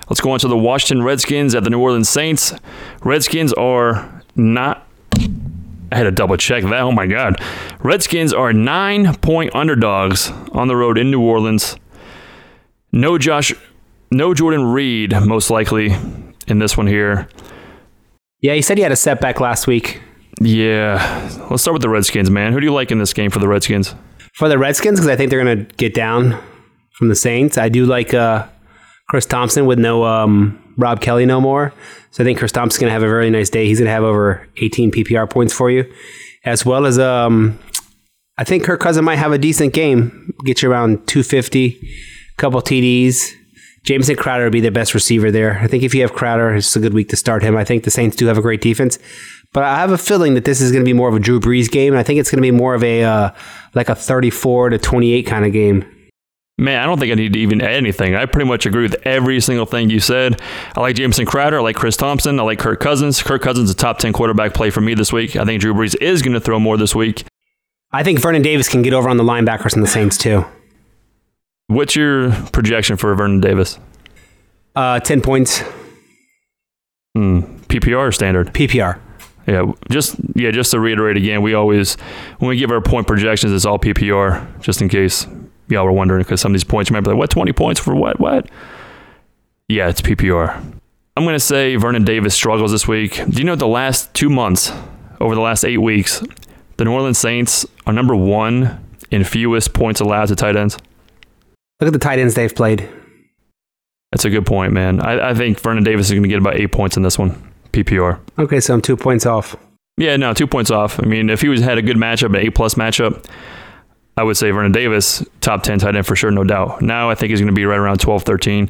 [0.09, 2.55] Let's go on to the Washington Redskins at the New Orleans Saints.
[3.05, 4.88] Redskins are not.
[5.91, 6.81] I had to double check that.
[6.81, 7.41] Oh my God.
[7.81, 11.77] Redskins are nine point underdogs on the road in New Orleans.
[12.93, 13.53] No Josh,
[14.11, 15.95] no Jordan Reed, most likely
[16.47, 17.29] in this one here.
[18.41, 20.01] Yeah, he said he had a setback last week
[20.41, 21.29] Yeah.
[21.51, 22.53] Let's start with the Redskins, man.
[22.53, 23.95] Who do you like in this game for the Redskins?
[24.35, 26.41] for the Redskins because I think they're gonna get down
[26.93, 27.59] from the Saints.
[27.59, 28.47] I do like uh,
[29.11, 31.75] Chris Thompson with no um, Rob Kelley no more.
[32.13, 33.67] So I think Chris Thompson's going to have a very nice day.
[33.67, 35.93] He's going to have over 18 PPR points for you,
[36.45, 37.59] as well as um,
[38.39, 40.33] I think Kirk Cousin might have a decent game.
[40.45, 41.95] Get you around 250,
[42.39, 43.35] couple TDs.
[43.85, 45.59] Jamison Crowder would be the best receiver there.
[45.61, 47.57] I think if you have Crowder, it's a good week to start him.
[47.57, 48.99] I think the Saints do have a great defense,
[49.53, 51.41] but I have a feeling that this is going to be more of a Drew
[51.41, 53.31] Brees game, and I think it's going to be more of a uh,
[53.75, 55.85] like a 34 to 28 kind of game.
[56.61, 58.17] Man, I don't think I need to even add anything.
[58.17, 60.43] I pretty much agree with every single thing you said.
[60.75, 61.59] I like Jamison Crowder.
[61.59, 62.41] I like Chris Thompson.
[62.41, 63.23] I like Kirk Cousins.
[63.23, 65.37] Kirk Cousins is a top 10 quarterback play for me this week.
[65.37, 67.25] I think Drew Brees is going to throw more this week.
[67.93, 70.45] I think Vernon Davis can get over on the linebackers and the Saints too.
[71.69, 73.79] What's your projection for Vernon Davis?
[74.75, 75.63] Uh, 10 points.
[77.15, 77.41] Hmm.
[77.69, 78.53] PPR standard?
[78.53, 78.99] PPR.
[79.47, 81.95] Yeah, just yeah, just to reiterate again, we always
[82.39, 85.27] when we give our point projections, it's all PPR, just in case
[85.69, 88.19] y'all were wondering because some of these points be like, what twenty points for what?
[88.21, 88.49] What?
[89.69, 90.55] Yeah, it's PPR.
[91.17, 93.17] I'm gonna say Vernon Davis struggles this week.
[93.29, 94.73] Do you know the last two months,
[95.21, 96.23] over the last eight weeks,
[96.77, 100.79] the New Orleans Saints are number one in fewest points allowed to tight ends?
[101.81, 102.89] Look at the tight ends they've played.
[104.13, 105.01] That's a good point, man.
[105.01, 107.37] I, I think Vernon Davis is going to get about eight points in this one.
[107.73, 108.19] PPR.
[108.39, 109.55] Okay, so I'm two points off.
[109.99, 110.99] Yeah, no, two points off.
[110.99, 113.25] I mean, if he was had a good matchup, an A plus matchup,
[114.19, 116.83] I would say Vernon Davis, top 10 tight end for sure, no doubt.
[116.83, 118.69] Now I think he's going to be right around 12, 13.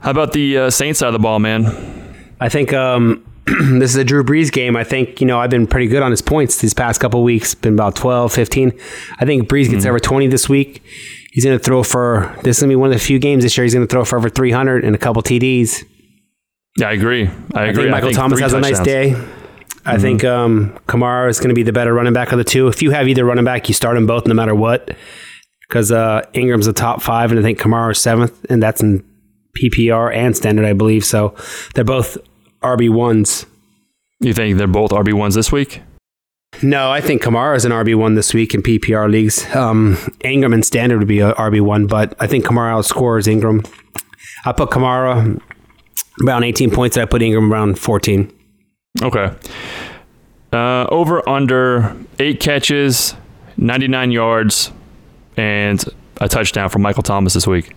[0.00, 1.66] How about the uh, Saints side of the ball, man?
[2.40, 4.76] I think um, this is a Drew Brees game.
[4.76, 7.54] I think, you know, I've been pretty good on his points these past couple weeks,
[7.54, 8.72] been about 12, 15.
[9.18, 9.90] I think Brees gets mm-hmm.
[9.90, 10.82] over 20 this week.
[11.32, 13.44] He's going to throw for, this is going to be one of the few games
[13.44, 15.84] this year he's going to throw for over 300 and a couple TDs.
[16.78, 17.28] Yeah, I agree.
[17.54, 17.84] I, I agree.
[17.84, 18.78] Think Michael think Thomas has touchdowns.
[18.78, 19.43] a nice day.
[19.86, 20.02] I mm-hmm.
[20.02, 22.68] think um, Kamara is going to be the better running back of the two.
[22.68, 24.96] If you have either running back, you start them both no matter what.
[25.68, 29.04] Because uh, Ingram's the top five, and I think Kamara is seventh, and that's in
[29.58, 31.04] PPR and standard, I believe.
[31.04, 31.34] So
[31.74, 32.18] they're both
[32.62, 33.46] RB ones.
[34.20, 35.82] You think they're both RB ones this week?
[36.62, 39.44] No, I think Kamara is an RB one this week in PPR leagues.
[39.54, 43.62] Um, Ingram and standard would be a RB one, but I think Kamara outscores Ingram.
[44.46, 45.40] I put Kamara
[46.24, 46.96] around 18 points.
[46.96, 48.32] and I put Ingram around 14.
[49.02, 49.34] Okay.
[50.52, 53.14] Uh, over under eight catches,
[53.56, 54.70] 99 yards,
[55.36, 55.84] and
[56.20, 57.74] a touchdown from Michael Thomas this week.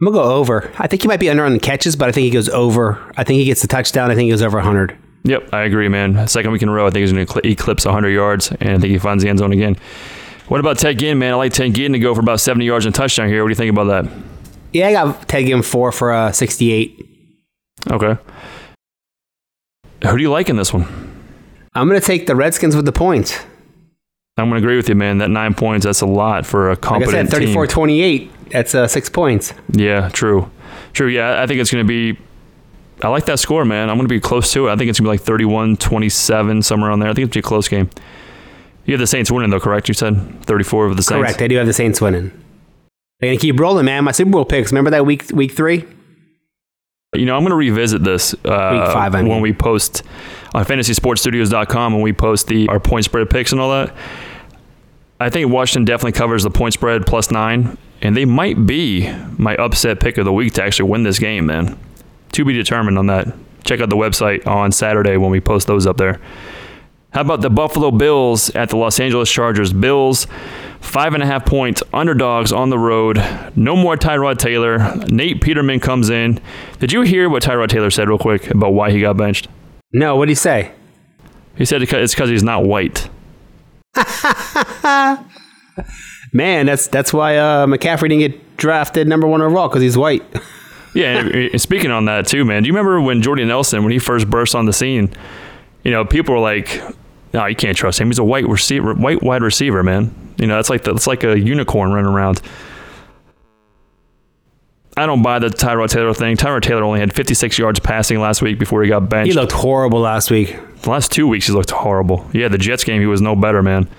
[0.00, 0.70] I'm gonna go over.
[0.78, 2.98] I think he might be under on the catches, but I think he goes over.
[3.16, 4.10] I think he gets the touchdown.
[4.10, 4.96] I think he goes over 100.
[5.24, 6.28] Yep, I agree, man.
[6.28, 8.78] Second week in a row, I think he's going to eclipse 100 yards, and I
[8.78, 9.76] think he finds the end zone again.
[10.48, 11.32] What about Ted Ginn, man?
[11.32, 13.42] I like Ted Ginn to go for about 70 yards and touchdown here.
[13.42, 14.12] What do you think about that?
[14.72, 17.04] Yeah, I got Ted Ginn four for uh, 68.
[17.90, 18.16] Okay.
[20.10, 20.86] Who do you like in this one?
[21.74, 23.38] I'm going to take the Redskins with the points.
[24.38, 25.18] I'm going to agree with you, man.
[25.18, 28.50] That nine points, that's a lot for a competent like I said, 34 28.
[28.50, 29.52] That's uh, six points.
[29.72, 30.50] Yeah, true.
[30.92, 31.08] True.
[31.08, 32.18] Yeah, I think it's going to be
[33.02, 33.90] I like that score, man.
[33.90, 34.72] I'm going to be close to it.
[34.72, 37.10] I think it's going to be like 31 27, somewhere on there.
[37.10, 37.90] I think it's going to be a close game.
[38.86, 39.88] You have the Saints winning, though, correct?
[39.88, 41.20] You said 34 of the Saints.
[41.20, 41.42] Correct.
[41.42, 42.30] I do have the Saints winning.
[43.20, 44.04] They're going to keep rolling, man.
[44.04, 44.72] My Super Bowl picks.
[44.72, 45.84] Remember that week week three?
[47.18, 49.30] You know, I'm going to revisit this uh, week five, I mean.
[49.30, 50.02] when we post
[50.54, 53.94] on fantasysportstudios.com when we post the our point spread picks and all that.
[55.18, 59.56] I think Washington definitely covers the point spread plus nine, and they might be my
[59.56, 61.78] upset pick of the week to actually win this game, man
[62.36, 63.34] to be determined on that.
[63.64, 66.20] Check out the website on Saturday when we post those up there.
[67.16, 69.72] How about the Buffalo Bills at the Los Angeles Chargers?
[69.72, 70.26] Bills,
[70.80, 73.16] five and a half point underdogs on the road.
[73.56, 74.94] No more Tyrod Taylor.
[75.08, 76.38] Nate Peterman comes in.
[76.78, 79.48] Did you hear what Tyrod Taylor said, real quick, about why he got benched?
[79.94, 80.72] No, what did he say?
[81.56, 83.08] He said it's because he's not white.
[86.34, 90.22] Man, that's that's why uh, McCaffrey didn't get drafted number one overall because he's white.
[90.94, 92.62] Yeah, and speaking on that too, man.
[92.62, 95.12] Do you remember when Jordy Nelson, when he first burst on the scene,
[95.84, 96.80] you know, people were like,
[97.36, 98.08] "No, you can't trust him.
[98.08, 100.14] He's a white receiver, white wide receiver, man.
[100.38, 102.40] You know, that's like the, it's like a unicorn running around."
[104.96, 106.38] I don't buy the Tyrod Taylor thing.
[106.38, 109.28] Tyrod Taylor only had 56 yards passing last week before he got benched.
[109.28, 110.56] He looked horrible last week.
[110.80, 112.26] The last two weeks, he looked horrible.
[112.32, 113.90] Yeah, the Jets game, he was no better, man.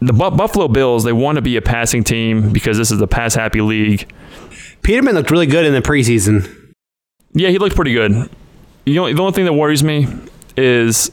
[0.00, 3.34] The Buffalo Bills, they want to be a passing team because this is a pass
[3.34, 4.10] happy league.
[4.80, 6.72] Peterman looked really good in the preseason.
[7.34, 8.30] Yeah, he looked pretty good.
[8.86, 10.06] You know, the only thing that worries me
[10.56, 11.10] is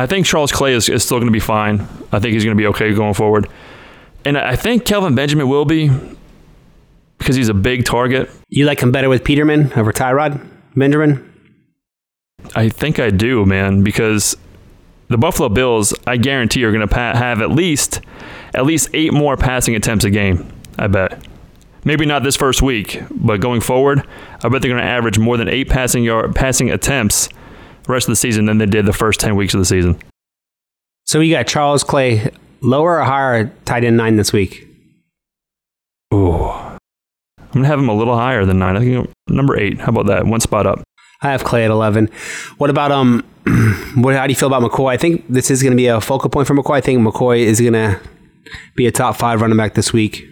[0.00, 1.86] I think Charles Clay is, is still going to be fine.
[2.10, 3.46] I think he's going to be okay going forward.
[4.24, 5.90] And I think Kelvin Benjamin will be
[7.18, 8.30] because he's a big target.
[8.48, 10.42] You like him better with Peterman over Tyrod
[10.74, 11.30] Benjamin?
[12.54, 14.38] I think I do, man, because
[15.08, 18.00] the Buffalo Bills, I guarantee, are going to pa- have at least
[18.54, 20.50] at least eight more passing attempts a game.
[20.78, 21.22] I bet.
[21.84, 24.02] Maybe not this first week, but going forward,
[24.42, 27.28] I bet they're going to average more than eight passing yard passing attempts
[27.90, 30.00] rest of the season than they did the first ten weeks of the season.
[31.06, 34.66] So you got Charles Clay lower or higher tight end nine this week?
[36.14, 36.78] Ooh, I'm
[37.52, 38.76] gonna have him a little higher than nine.
[38.76, 39.80] I think number eight.
[39.80, 40.26] How about that?
[40.26, 40.82] One spot up.
[41.22, 42.08] I have Clay at eleven.
[42.58, 43.24] What about um?
[43.96, 44.92] What, how do you feel about McCoy?
[44.92, 46.76] I think this is going to be a focal point for McCoy.
[46.76, 48.00] I think McCoy is going to
[48.76, 50.24] be a top five running back this week.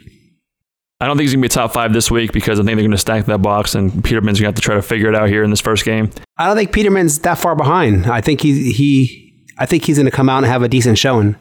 [1.01, 2.99] I don't think he's gonna be top five this week because I think they're gonna
[2.99, 5.51] stack that box, and Peterman's gonna have to try to figure it out here in
[5.51, 6.11] this first game.
[6.37, 8.07] I don't think Peterman's that far behind.
[8.07, 9.25] I think he he.
[9.59, 11.35] I think he's going to come out and have a decent showing.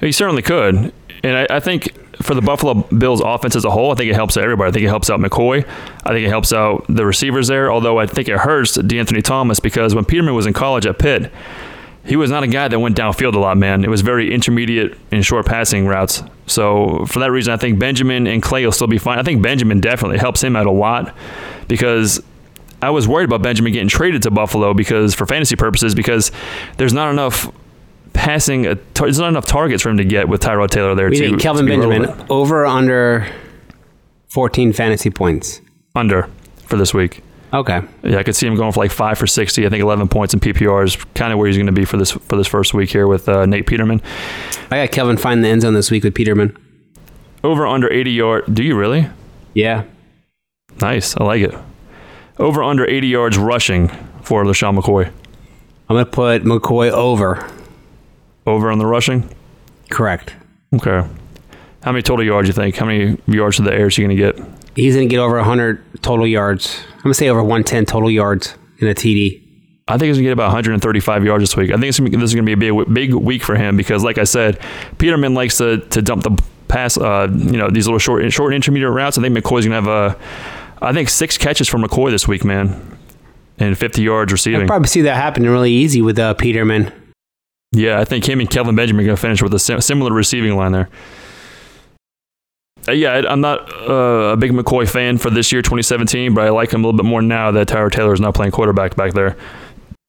[0.00, 0.92] He certainly could,
[1.24, 4.14] and I, I think for the Buffalo Bills offense as a whole, I think it
[4.14, 4.68] helps everybody.
[4.68, 5.66] I think it helps out McCoy.
[6.04, 7.72] I think it helps out the receivers there.
[7.72, 11.32] Although I think it hurts D'Anthony Thomas because when Peterman was in college at Pitt,
[12.08, 13.84] he was not a guy that went downfield a lot, man.
[13.84, 16.22] It was very intermediate and short passing routes.
[16.46, 19.18] So for that reason, I think Benjamin and Clay will still be fine.
[19.18, 21.14] I think Benjamin definitely helps him out a lot
[21.68, 22.20] because
[22.80, 26.32] I was worried about Benjamin getting traded to Buffalo because for fantasy purposes because
[26.78, 27.52] there's not enough
[28.14, 28.66] passing.
[28.66, 31.10] uh, tar- There's not enough targets for him to get with Tyrod Taylor there.
[31.10, 32.30] We to, need Kelvin to be Benjamin relevant.
[32.30, 33.26] over under
[34.28, 35.60] fourteen fantasy points.
[35.94, 36.28] under
[36.64, 37.22] for this week.
[37.52, 37.80] Okay.
[38.02, 39.66] Yeah, I could see him going for like five for sixty.
[39.66, 41.96] I think eleven points in PPR is kind of where he's going to be for
[41.96, 44.02] this for this first week here with uh, Nate Peterman.
[44.70, 46.56] I got Kelvin find the end zone this week with Peterman.
[47.42, 48.44] Over under eighty yard.
[48.52, 49.08] Do you really?
[49.54, 49.84] Yeah.
[50.80, 51.16] Nice.
[51.16, 51.54] I like it.
[52.38, 53.88] Over under 80 yards rushing
[54.22, 55.06] for LeSean McCoy.
[55.88, 57.50] I'm going to put McCoy over.
[58.46, 59.28] Over on the rushing.
[59.90, 60.34] Correct.
[60.74, 61.06] Okay.
[61.82, 62.76] How many total yards do you think?
[62.76, 64.38] How many yards to the air is he going to get?
[64.78, 66.80] He's going to get over 100 total yards.
[66.94, 69.42] I'm going to say over 110 total yards in a TD.
[69.88, 71.72] I think he's going to get about 135 yards this week.
[71.72, 74.04] I think gonna this is going to be a big, big week for him because,
[74.04, 74.60] like I said,
[74.98, 78.92] Peterman likes to, to dump the pass, uh, you know, these little short, short intermediate
[78.92, 79.18] routes.
[79.18, 80.14] I think McCoy's going to have, uh,
[80.80, 82.98] I think, six catches for McCoy this week, man,
[83.58, 84.62] and 50 yards receiving.
[84.62, 86.92] I probably see that happening really easy with uh, Peterman.
[87.72, 90.12] Yeah, I think him and Kelvin Benjamin are going to finish with a sim- similar
[90.12, 90.88] receiving line there.
[92.88, 96.50] Uh, yeah, I'm not uh, a big McCoy fan for this year, 2017, but I
[96.50, 99.12] like him a little bit more now that Tyrod Taylor is not playing quarterback back
[99.12, 99.36] there.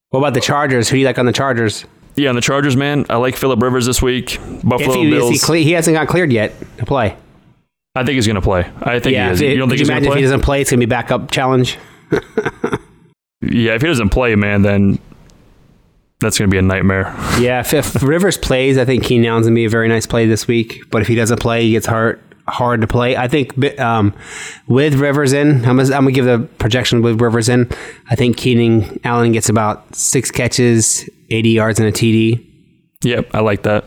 [0.10, 0.90] What about the Chargers?
[0.90, 1.86] Who do you like on the Chargers?
[2.16, 4.40] Yeah, on the Chargers, man, I like Philip Rivers this week.
[4.64, 5.32] Buffalo he, Bills.
[5.32, 7.16] he, cle- he hasn't got cleared yet to play.
[7.96, 8.72] I think he's going to play.
[8.82, 9.28] I think yeah.
[9.28, 9.42] he is.
[9.42, 10.80] if- You don't think he's you going to imagine if he doesn't play, it's going
[10.80, 11.78] to be backup challenge.
[13.42, 15.00] Yeah, if he doesn't play, man, then
[16.20, 17.16] that's going to be a nightmare.
[17.40, 20.26] Yeah, if, if Rivers plays, I think Keenan Allen's gonna be a very nice play
[20.28, 20.82] this week.
[20.92, 22.22] But if he doesn't play, he gets hurt.
[22.50, 23.16] Hard to play.
[23.16, 24.14] I think um,
[24.68, 27.70] with Rivers in, I'm gonna, I'm gonna give the projection with Rivers in.
[28.10, 32.46] I think Keenan Allen gets about six catches, 80 yards, and a TD.
[33.04, 33.86] Yep, I like that.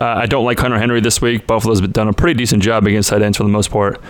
[0.00, 1.46] Uh, I don't like Hunter Henry this week.
[1.46, 4.00] Buffalo's done a pretty decent job against tight ends for the most part.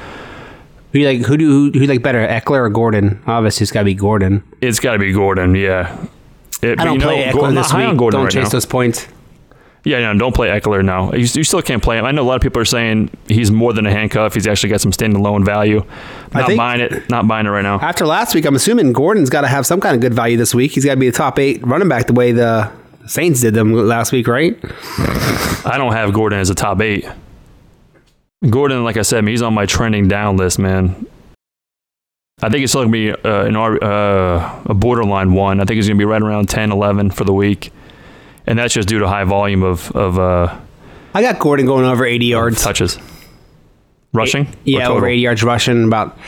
[0.93, 1.27] Who you like?
[1.27, 3.23] Who do who, who you like better, Ekeler or Gordon?
[3.27, 4.43] Obviously, it's got to be Gordon.
[4.61, 6.07] It's got to be Gordon, yeah.
[6.63, 7.97] It, I don't play Ekeler Gordon, this week.
[7.97, 8.51] Gordon Don't right chase now.
[8.51, 9.09] those points.
[9.85, 11.13] Yeah, no, don't play Ekeler now.
[11.13, 12.05] You, you still can't play him.
[12.05, 14.35] I know a lot of people are saying he's more than a handcuff.
[14.35, 15.85] He's actually got some standalone value.
[16.33, 17.11] Not buying it.
[17.11, 17.81] Not buying it right now.
[17.81, 20.55] After last week, I'm assuming Gordon's got to have some kind of good value this
[20.55, 20.73] week.
[20.73, 22.71] He's got to be the top eight running back the way the
[23.07, 24.57] Saints did them last week, right?
[25.67, 27.05] I don't have Gordon as a top eight.
[28.49, 31.07] Gordon, like I said, he's on my trending down list, man.
[32.41, 35.61] I think it's still going to be uh, an, uh, a borderline one.
[35.61, 37.73] I think he's going to be right around 10, 11 for the week.
[38.47, 40.59] And that's just due to high volume of, of uh,
[41.15, 42.63] I got Gordon going over 80 yards.
[42.63, 42.99] touches.
[44.13, 44.47] Rushing?
[44.47, 46.19] Or Yeah, over 80 yards rushing, about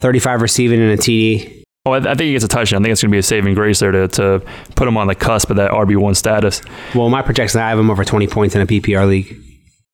[0.00, 1.62] 35 receiving and a TD.
[1.84, 2.82] Oh, I, I think he gets a touchdown.
[2.82, 4.42] I think it's going to be a saving grace there to, to
[4.74, 6.62] put him on the cusp of that RB1 status.
[6.94, 9.36] Well, my projection, I have him over 20 points in a PPR league.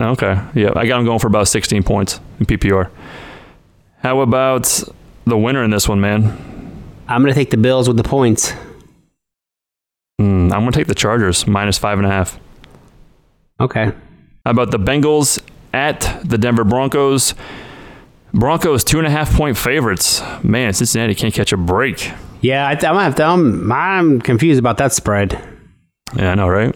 [0.01, 0.41] Okay.
[0.55, 2.91] Yeah, I got him going for about 16 points in PPR.
[3.99, 4.83] How about
[5.27, 6.25] the winner in this one, man?
[7.09, 8.53] I'm going to take the Bills with the points.
[10.23, 12.39] Mm, I'm going to take the Chargers, minus five and a half.
[13.59, 13.87] Okay.
[14.45, 17.35] How about the Bengals at the Denver Broncos?
[18.33, 20.23] Broncos two and a half point favorites.
[20.43, 22.13] Man, Cincinnati can't catch a break.
[22.41, 25.39] Yeah, I, I'm, gonna have to, I'm, I'm confused about that spread.
[26.17, 26.75] Yeah, I know, right?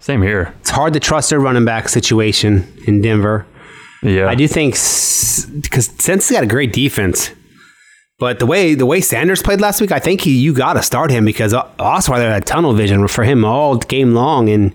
[0.00, 0.54] Same here.
[0.60, 3.46] It's hard to trust their running back situation in Denver.
[4.02, 7.30] Yeah, I do think because Cincinnati's got a great defense,
[8.18, 10.82] but the way the way Sanders played last week, I think he, you got to
[10.82, 14.74] start him because Osweiler had tunnel vision for him all game long, and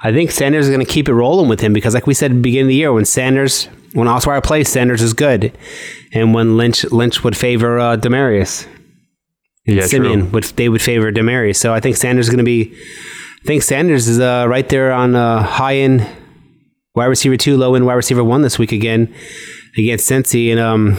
[0.00, 2.30] I think Sanders is going to keep it rolling with him because, like we said
[2.30, 5.56] at the beginning of the year, when Sanders when Osweiler plays, Sanders is good,
[6.12, 8.66] and when Lynch Lynch would favor uh, Demaryius,
[9.66, 10.28] yeah, Simeon true.
[10.30, 11.56] would they would favor Demaryius.
[11.56, 12.74] So I think Sanders is going to be.
[13.42, 16.06] I think Sanders is uh, right there on uh, high end
[16.94, 19.14] wide receiver two, low end wide receiver one this week again.
[19.76, 20.50] against Cincy.
[20.50, 20.98] And um,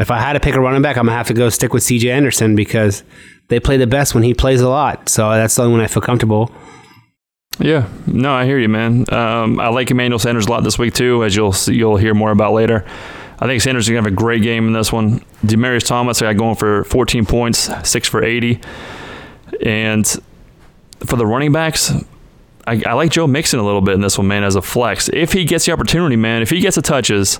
[0.00, 1.82] if I had to pick a running back, I'm gonna have to go stick with
[1.82, 2.10] C.J.
[2.10, 3.04] Anderson because
[3.48, 5.08] they play the best when he plays a lot.
[5.08, 6.50] So that's the only one I feel comfortable.
[7.58, 9.04] Yeah, no, I hear you, man.
[9.12, 12.30] Um, I like Emmanuel Sanders a lot this week too, as you'll you'll hear more
[12.30, 12.86] about later.
[13.38, 15.20] I think Sanders is gonna have a great game in this one.
[15.44, 18.60] Demaryius Thomas, I got going for 14 points, six for 80,
[19.62, 20.06] and
[21.04, 21.92] for the running backs,
[22.66, 25.10] I, I like Joe Mixon a little bit in this one, man, as a flex.
[25.12, 27.38] If he gets the opportunity, man, if he gets the touches,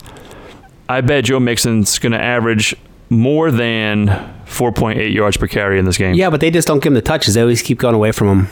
[0.91, 2.75] I bet Joe Mixon's gonna average
[3.09, 4.09] more than
[4.47, 6.15] 4.8 yards per carry in this game.
[6.15, 7.35] Yeah, but they just don't give him the touches.
[7.35, 8.49] They always keep going away from him.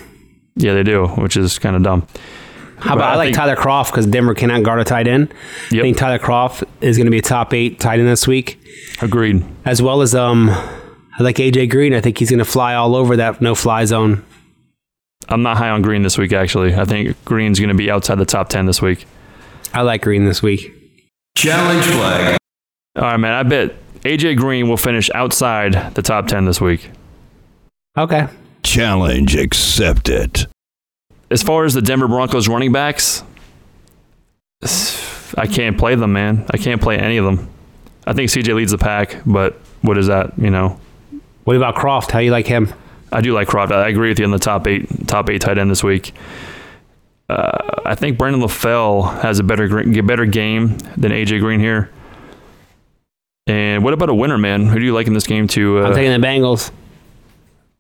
[0.56, 2.06] Yeah, they do, which is kind of dumb.
[2.78, 5.32] How about I, I like think- Tyler Kroft because Denver cannot guard a tight end.
[5.66, 8.60] I think Tyler Kroft is going to be a top eight tight end this week,
[9.02, 9.44] Agreed.
[9.64, 11.92] as well as um, I like AJ Green.
[11.94, 14.24] I think he's going to fly all over that no fly zone.
[15.28, 16.74] I'm not high on Green this week, actually.
[16.74, 19.06] I think Green's going to be outside the top 10 this week.
[19.74, 20.72] I like Green this week.
[21.38, 22.36] Challenge flag.
[22.96, 23.32] All right, man.
[23.32, 26.90] I bet AJ Green will finish outside the top 10 this week.
[27.96, 28.26] Okay.
[28.64, 30.48] Challenge accepted.
[31.30, 33.22] As far as the Denver Broncos running backs,
[35.36, 36.44] I can't play them, man.
[36.50, 37.48] I can't play any of them.
[38.04, 40.36] I think CJ leads the pack, but what is that?
[40.38, 40.80] You know,
[41.44, 42.10] What about Kroft?
[42.10, 42.72] How you like him?
[43.12, 43.70] I do like Kroft.
[43.70, 46.12] I agree with you on the top eight, top eight tight end this week.
[47.28, 49.68] Uh, I think Brandon LaFell has a better
[50.02, 51.90] better game than AJ Green here.
[53.46, 54.66] And what about a winner, man?
[54.66, 56.70] Who do you like in this game to I'm uh, taking the Bengals.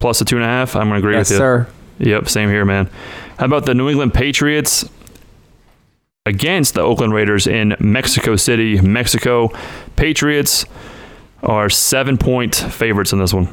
[0.00, 0.76] plus a two and a half?
[0.76, 1.44] I'm going to agree Yes, with you.
[1.44, 1.68] Yes, sir.
[2.00, 2.88] Yep, same here, man.
[3.38, 4.88] How about the New England Patriots
[6.26, 9.50] against the Oakland Raiders in Mexico City, Mexico?
[9.96, 10.64] Patriots
[11.42, 13.48] are seven point favorites in this one.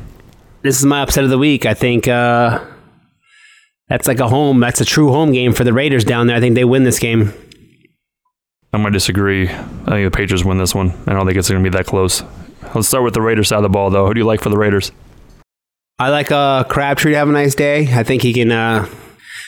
[0.62, 1.66] This is my upset of the week.
[1.66, 2.64] I think uh,
[3.88, 4.60] that's like a home.
[4.60, 6.36] That's a true home game for the Raiders down there.
[6.36, 7.34] I think they win this game.
[8.74, 9.48] I'm going to disagree.
[9.48, 10.92] I think the Patriots win this one.
[11.08, 12.24] I don't think it's going to be that close.
[12.74, 14.06] Let's start with the Raiders side of the ball, though.
[14.06, 14.92] Who do you like for the Raiders?
[15.98, 17.88] I like uh, Crabtree to have a nice day.
[17.96, 18.90] I think he can uh,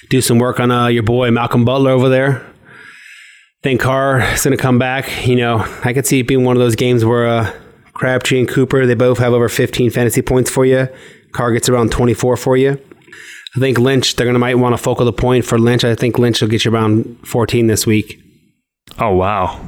[0.09, 2.37] do some work on uh, your boy Malcolm Butler over there.
[2.39, 5.27] I think Carr is going to come back.
[5.27, 7.53] You know, I could see it being one of those games where uh,
[7.93, 10.87] Crabtree and Cooper they both have over 15 fantasy points for you.
[11.33, 12.79] Carr gets around 24 for you.
[13.57, 15.83] I think Lynch they're going to might want to focal the point for Lynch.
[15.83, 18.21] I think Lynch will get you around 14 this week.
[18.99, 19.59] Oh, wow.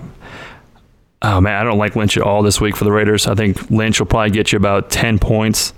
[1.23, 3.25] Oh, man, I don't like Lynch at all this week for the Raiders.
[3.25, 5.73] I think Lynch will probably get you about 10 points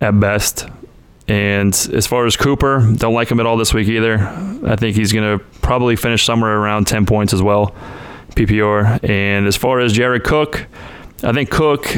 [0.00, 0.66] at best.
[1.28, 4.18] And as far as Cooper, don't like him at all this week either.
[4.64, 7.74] I think he's going to probably finish somewhere around 10 points as well,
[8.36, 9.06] PPR.
[9.06, 10.66] And as far as Jared Cook,
[11.22, 11.96] I think Cook,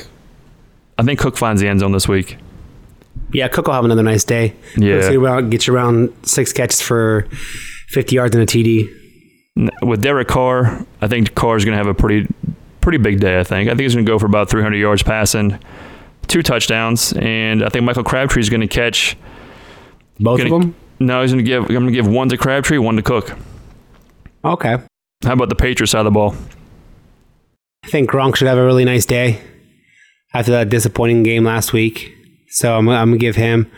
[0.98, 2.36] I think Cook finds the end zone this week.
[3.32, 4.54] Yeah, Cook will have another nice day.
[4.76, 5.02] Yeah.
[5.02, 7.28] See around, get you around six catches for
[7.88, 8.88] 50 yards and a TD.
[9.82, 12.28] With Derek Carr, I think Carr is going to have a pretty,
[12.80, 13.38] pretty big day.
[13.38, 13.68] I think.
[13.68, 15.58] I think he's going to go for about 300 yards passing,
[16.28, 19.16] two touchdowns, and I think Michael Crabtree is going to catch.
[20.18, 20.74] Both Gonna- of them?
[20.98, 21.62] No, he's going to give.
[21.64, 23.34] I'm going to give one to Crabtree, one to Cook.
[24.44, 24.76] Okay.
[25.24, 26.34] How about the Patriots side of the ball?
[27.84, 29.40] I think Gronk should have a really nice day
[30.34, 32.14] after that disappointing game last week.
[32.50, 33.70] So I'm, I'm gonna give him.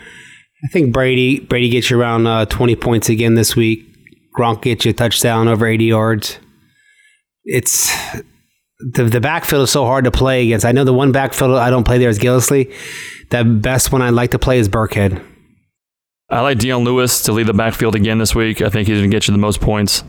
[0.63, 3.85] I think Brady Brady gets you around uh, 20 points again this week.
[4.37, 6.39] Gronk gets you a touchdown over 80 yards.
[7.45, 7.91] It's
[8.79, 10.65] the the backfield is so hard to play against.
[10.65, 12.73] I know the one backfield I don't play there is Gillislee.
[13.29, 15.23] The best one I like to play is Burkhead.
[16.29, 18.61] I like Dion Lewis to lead the backfield again this week.
[18.61, 20.03] I think he's going to get you the most points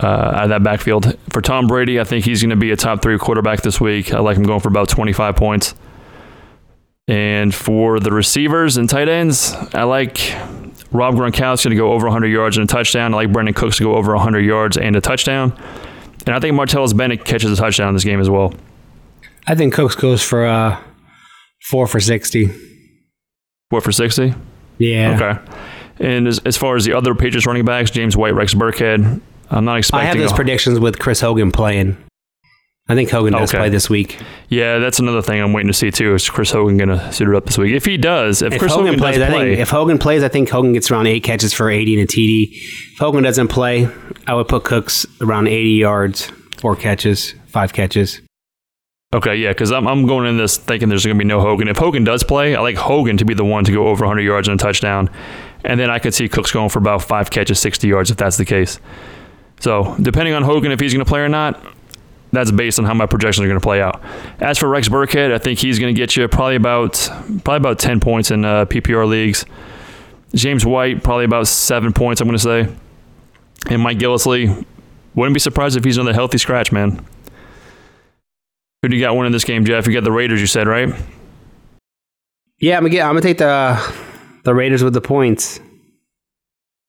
[0.00, 1.16] uh, out of that backfield.
[1.30, 4.12] For Tom Brady, I think he's going to be a top three quarterback this week.
[4.12, 5.74] I like him going for about 25 points.
[7.08, 10.18] And for the receivers and tight ends, I like
[10.92, 13.14] Rob Gronkowski to go over 100 yards and a touchdown.
[13.14, 15.52] I like Brandin Cooks to go over 100 yards and a touchdown.
[16.26, 18.52] And I think Martellus Bennett catches a touchdown in this game as well.
[19.46, 20.78] I think Cooks goes for uh,
[21.70, 22.50] four for 60.
[23.70, 24.34] What for 60?
[24.76, 25.16] Yeah.
[25.16, 25.52] Okay.
[25.98, 29.64] And as, as far as the other Patriots running backs, James White, Rex Burkhead, I'm
[29.64, 30.06] not expecting.
[30.06, 31.96] I have those a- predictions with Chris Hogan playing.
[32.90, 33.58] I think Hogan does Okay.
[33.58, 34.18] play this week.
[34.48, 36.14] yeah, that's another thing I'm waiting to see too.
[36.14, 37.74] Is Chris Hogan going to suit it up this week?
[37.74, 40.28] If he does, if, If Chris Hogan, Hogan, plays, play, think if Hogan plays, I
[40.28, 42.48] think Hogan gets around eight catches for 80 and a TD.
[42.92, 43.88] If Hogan doesn't play,
[44.26, 48.22] I would put Cooks around 80 yards, four catches, five catches.
[49.14, 51.68] okay, yeah, because I'm, I'm going in this thinking there's going to be no Hogan.
[51.68, 54.22] If Hogan does play, I like Hogan to be the one to go over 100
[54.22, 55.10] yards and a touchdown,
[55.64, 58.38] and then I could see Cooks going for about five catches, 60 yards if that's
[58.38, 58.80] the case.
[59.60, 61.62] So depending on Hogan if he's going to play or not,
[62.32, 64.02] that's based on how my projections are going to play out.
[64.40, 66.92] As for Rex Burkhead, I think he's going to get you probably about
[67.44, 69.44] probably about 10 points in uh, PPR leagues.
[70.34, 72.20] James White probably about seven points.
[72.20, 72.74] I'm going to say,
[73.70, 74.64] and Mike Gillislee
[75.14, 77.04] wouldn't be surprised if he's another healthy scratch, man.
[78.82, 79.86] Who do you got winning this game, Jeff?
[79.86, 80.94] You got the Raiders, you said, right?
[82.60, 83.02] Yeah, I'm gonna get.
[83.02, 83.94] I'm gonna take the
[84.44, 85.60] the Raiders with the points.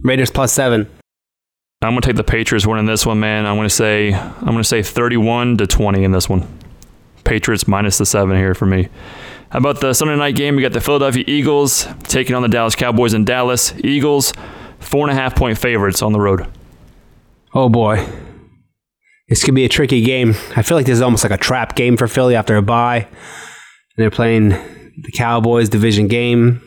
[0.02, 0.90] Raiders plus seven.
[1.82, 3.46] I'm gonna take the Patriots winning this one, man.
[3.46, 6.46] I'm gonna say I'm gonna say 31 to 20 in this one.
[7.24, 8.90] Patriots minus the seven here for me.
[9.50, 10.58] How about the Sunday night game?
[10.58, 13.74] We got the Philadelphia Eagles taking on the Dallas Cowboys in Dallas.
[13.78, 14.34] Eagles
[14.80, 16.48] four and a half point favorites on the road.
[17.54, 18.06] Oh boy,
[19.30, 20.32] this could be a tricky game.
[20.58, 23.08] I feel like this is almost like a trap game for Philly after a bye,
[23.08, 23.08] and
[23.96, 26.62] they're playing the Cowboys division game.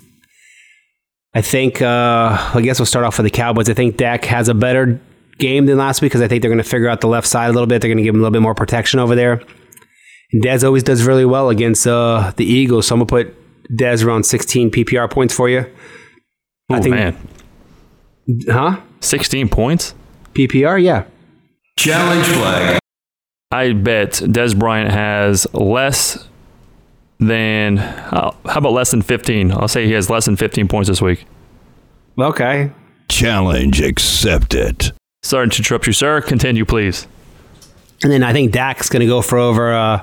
[1.35, 3.69] I think, uh, I guess we'll start off with the Cowboys.
[3.69, 5.01] I think Dak has a better
[5.39, 7.49] game than last week because I think they're going to figure out the left side
[7.49, 7.81] a little bit.
[7.81, 9.41] They're going to give him a little bit more protection over there.
[10.33, 12.87] And Dez always does really well against uh, the Eagles.
[12.87, 15.65] So I'm going to put Dez around 16 PPR points for you.
[16.71, 17.17] Oh I think- man,
[18.49, 18.81] Huh?
[19.01, 19.95] 16 points.
[20.35, 20.83] PPR?
[20.83, 21.05] Yeah.
[21.79, 22.79] Challenge flag.
[23.51, 26.29] I bet Dez Bryant has less
[27.27, 29.53] than uh, how about less than 15?
[29.53, 31.27] I'll say he has less than 15 points this week.
[32.19, 32.71] Okay.
[33.09, 34.93] Challenge accepted.
[35.23, 36.21] Sorry to interrupt you, sir.
[36.21, 37.07] Continue, please.
[38.03, 40.03] And then I think Dak's going to go for over uh,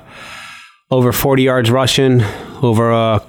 [0.91, 2.21] over 40 yards rushing,
[2.63, 3.19] over uh,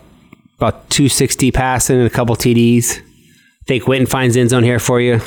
[0.58, 2.98] about 260 passing, and a couple TDs.
[2.98, 5.20] I think Witten finds end zone here for you.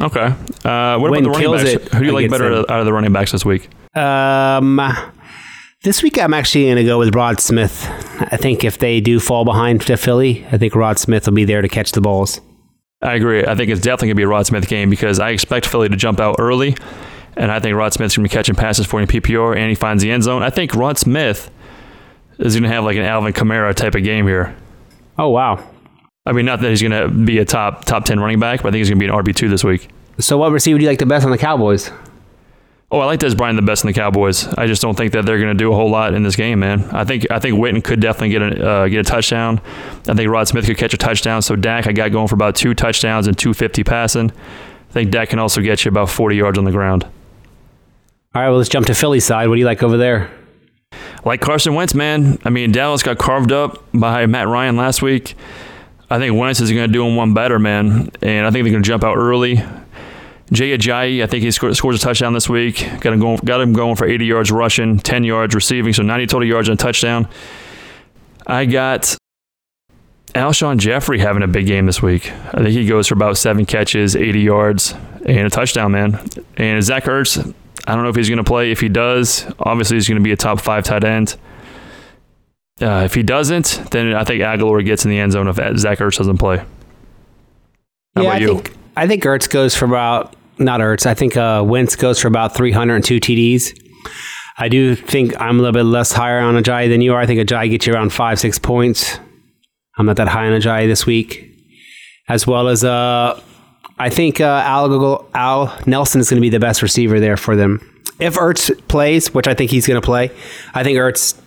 [0.00, 0.34] Okay.
[0.64, 1.70] Uh, what Wynn about the running backs?
[1.86, 2.64] it Who do you like better them.
[2.68, 3.68] out of the running backs this week?
[3.96, 4.76] Um,
[5.84, 7.86] this week I'm actually going to go with Rod Smith.
[8.32, 11.44] I think if they do fall behind to Philly, I think Rod Smith will be
[11.44, 12.40] there to catch the balls.
[13.02, 13.44] I agree.
[13.44, 15.90] I think it's definitely going to be a Rod Smith game because I expect Philly
[15.90, 16.74] to jump out early,
[17.36, 19.74] and I think Rod Smith's going to be catching passes for in PPR, and he
[19.74, 20.42] finds the end zone.
[20.42, 21.50] I think Rod Smith
[22.38, 24.56] is going to have like an Alvin Kamara type of game here.
[25.18, 25.62] Oh wow!
[26.24, 28.68] I mean, not that he's going to be a top top ten running back, but
[28.68, 29.90] I think he's going to be an RB two this week.
[30.18, 31.90] So what receiver do you like the best on the Cowboys?
[32.94, 34.46] Oh, I like Dez Bryant the best in the Cowboys.
[34.46, 36.60] I just don't think that they're going to do a whole lot in this game,
[36.60, 36.84] man.
[36.92, 39.60] I think I think Witten could definitely get a uh, get a touchdown.
[40.06, 41.42] I think Rod Smith could catch a touchdown.
[41.42, 44.30] So Dak, I got going for about two touchdowns and 250 passing.
[44.30, 47.02] I think Dak can also get you about 40 yards on the ground.
[47.02, 47.10] All
[48.42, 49.48] right, well let's jump to Philly side.
[49.48, 50.30] What do you like over there?
[51.24, 52.38] Like Carson Wentz, man.
[52.44, 55.34] I mean, Dallas got carved up by Matt Ryan last week.
[56.08, 58.12] I think Wentz is going to do him one better, man.
[58.22, 59.64] And I think they're going to jump out early.
[60.52, 62.86] Jay Ajayi, I think he sco- scores a touchdown this week.
[63.00, 63.38] Got him going.
[63.38, 66.78] Got him going for 80 yards rushing, 10 yards receiving, so 90 total yards and
[66.78, 67.28] a touchdown.
[68.46, 69.16] I got
[70.34, 72.30] Alshon Jeffery having a big game this week.
[72.52, 76.20] I think he goes for about seven catches, 80 yards, and a touchdown, man.
[76.56, 77.54] And Zach Ertz,
[77.86, 78.70] I don't know if he's going to play.
[78.70, 81.36] If he does, obviously he's going to be a top five tight end.
[82.82, 85.98] Uh, if he doesn't, then I think Agholor gets in the end zone if Zach
[85.98, 86.58] Ertz doesn't play.
[88.16, 88.54] How yeah, about I you?
[88.60, 91.06] think I think Ertz goes for about not Ertz.
[91.06, 93.80] I think uh, Wentz goes for about 302 TDs.
[94.56, 97.20] I do think I'm a little bit less higher on Ajayi than you are.
[97.20, 99.18] I think Ajayi gets you around five, six points.
[99.98, 101.50] I'm not that high on Ajayi this week.
[102.28, 103.40] As well as uh,
[103.98, 107.56] I think uh, Al, Al Nelson is going to be the best receiver there for
[107.56, 107.80] them.
[108.20, 110.30] If Ertz plays, which I think he's going to play,
[110.72, 111.40] I think Ertz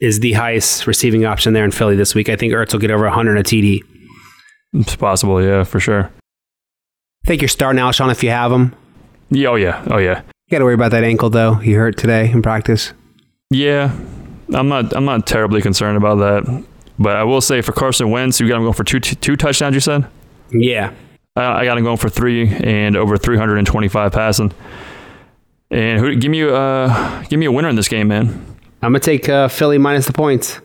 [0.00, 2.30] is the highest receiving option there in Philly this week.
[2.30, 3.80] I think Ertz will get over 100 a TD.
[4.72, 6.10] It's possible, yeah, for sure.
[7.26, 8.74] Think you're starting Alshon if you have him.
[9.30, 11.54] Yeah, oh yeah, oh yeah, You got to worry about that ankle though.
[11.54, 12.92] He hurt today in practice.
[13.50, 13.96] yeah.
[14.52, 16.64] I'm not, I'm not terribly concerned about that.
[16.98, 19.74] But I will say for Carson Wentz, you got him going for two, two touchdowns.
[19.74, 20.06] You said
[20.50, 20.92] Yeah.
[21.34, 24.52] I I got him going for three and over 325 passing.
[25.70, 28.28] And who, give me, a- uh, give me a winner in this game, man.
[28.82, 30.60] I'm gonna take uh, Philly minus the points.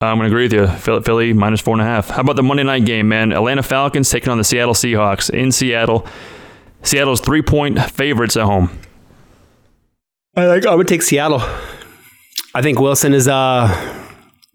[0.00, 0.66] I'm going to agree with you.
[0.66, 2.10] Philly, Philly minus four and a half.
[2.10, 3.32] How about the Monday night game, man?
[3.32, 6.06] Atlanta Falcons taking on the Seattle Seahawks in Seattle.
[6.82, 8.70] Seattle's three point favorites at home.
[10.36, 10.66] I like.
[10.66, 11.40] I would take Seattle.
[12.54, 13.68] I think Wilson is uh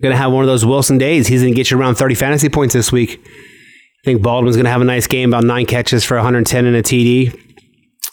[0.02, 1.28] gonna have one of those Wilson days.
[1.28, 3.20] He's gonna get you around 30 fantasy points this week.
[3.26, 6.84] I think Baldwin's gonna have a nice game, about nine catches for 110 and a
[6.84, 7.34] TD.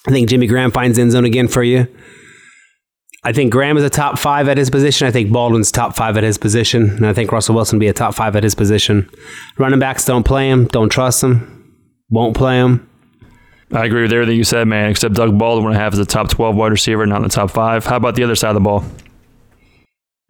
[0.09, 1.87] I think Jimmy Graham finds end zone again for you.
[3.27, 5.09] I think Graham is a top five at his position.
[5.09, 6.91] I think Baldwin's top five at his position.
[6.91, 9.11] And I think Russell Wilson will be a top five at his position.
[9.59, 11.75] Running backs don't play him, don't trust him,
[12.09, 12.89] won't play him.
[13.73, 16.29] I agree with everything you said, man, except Doug Baldwin I have as a top
[16.29, 17.85] 12 wide receiver, not in the top five.
[17.85, 18.85] How about the other side of the ball?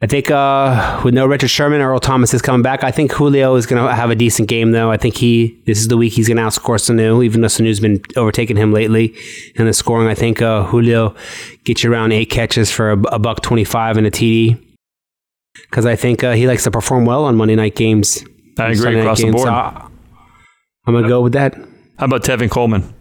[0.03, 2.85] I think uh, with no Richard Sherman, Earl Thomas is coming back.
[2.85, 4.91] I think Julio is going to have a decent game, though.
[4.91, 7.81] I think he this is the week he's going to outscore Sanu, even though Sanu's
[7.81, 9.15] been overtaking him lately
[9.55, 10.07] in the scoring.
[10.07, 11.15] I think uh, Julio
[11.65, 14.63] gets you around eight catches for a, a buck twenty five and a TD
[15.71, 18.23] because I think uh, he likes to perform well on Monday night games.
[18.59, 19.47] I agree Sunday across the board.
[19.47, 21.55] So I'm going to go with that.
[21.99, 22.95] How about Tevin Coleman?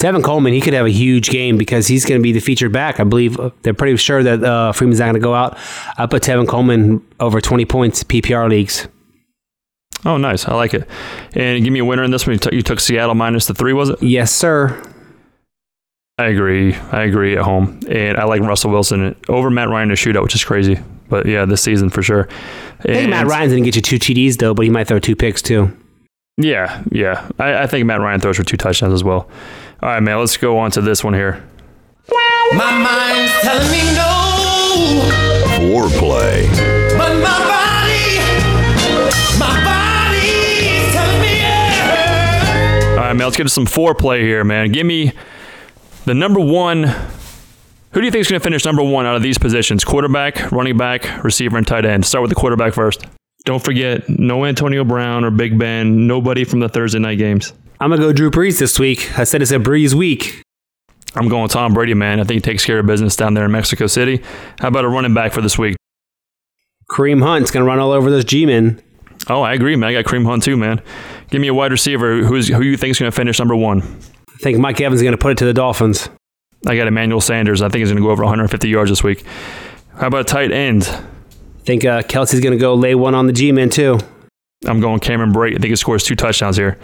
[0.00, 2.72] Tevin Coleman, he could have a huge game because he's going to be the featured
[2.72, 2.98] back.
[3.00, 5.58] I believe they're pretty sure that uh, Freeman's not going to go out.
[5.98, 8.88] I put Tevin Coleman over 20 points PPR leagues.
[10.06, 10.48] Oh, nice.
[10.48, 10.88] I like it.
[11.34, 12.32] And give me a winner in this one.
[12.32, 14.02] You, took- you took Seattle minus the three, was it?
[14.02, 14.82] Yes, sir.
[16.18, 16.74] I agree.
[16.92, 17.80] I agree at home.
[17.88, 20.78] And I like Russell Wilson over Matt Ryan to shoot out, which is crazy.
[21.10, 22.28] But yeah, this season for sure.
[22.80, 24.86] I think Matt And- Ryan's going to get you two TDs, though, but he might
[24.88, 25.76] throw two picks, too.
[26.38, 27.28] Yeah, yeah.
[27.38, 29.28] I, I think Matt Ryan throws for two touchdowns as well.
[29.82, 30.18] All right, man.
[30.18, 31.42] Let's go on to this one here.
[32.52, 35.00] My mind's telling me no,
[35.56, 36.48] Foreplay.
[36.98, 38.18] but my body,
[39.38, 42.88] my body's telling me yeah.
[42.90, 43.20] All right, man.
[43.26, 44.72] Let's get to some foreplay here, man.
[44.72, 45.12] Give me
[46.04, 46.84] the number one.
[47.92, 49.84] Who do you think is going to finish number one out of these positions?
[49.84, 52.04] Quarterback, running back, receiver, and tight end.
[52.04, 53.04] Start with the quarterback first.
[53.44, 56.06] Don't forget, no Antonio Brown or Big Ben.
[56.06, 57.52] Nobody from the Thursday night games.
[57.80, 59.18] I'm going to go Drew Brees this week.
[59.18, 60.42] I said it's a Brees week.
[61.14, 62.20] I'm going Tom Brady, man.
[62.20, 64.22] I think he takes care of business down there in Mexico City.
[64.58, 65.76] How about a running back for this week?
[66.90, 68.82] Kareem Hunt's going to run all over those G-men.
[69.28, 69.88] Oh, I agree, man.
[69.88, 70.82] I got Kareem Hunt too, man.
[71.30, 72.22] Give me a wide receiver.
[72.22, 73.80] Who's who you think is going to finish number one?
[74.28, 76.08] I think Mike Evans is going to put it to the Dolphins.
[76.66, 77.62] I got Emmanuel Sanders.
[77.62, 79.24] I think he's going to go over 150 yards this week.
[79.94, 80.84] How about a tight end?
[80.84, 83.98] I think uh, Kelce's going to go lay one on the G-men, too.
[84.66, 85.56] I'm going Cameron Brate.
[85.56, 86.78] I think he scores two touchdowns here.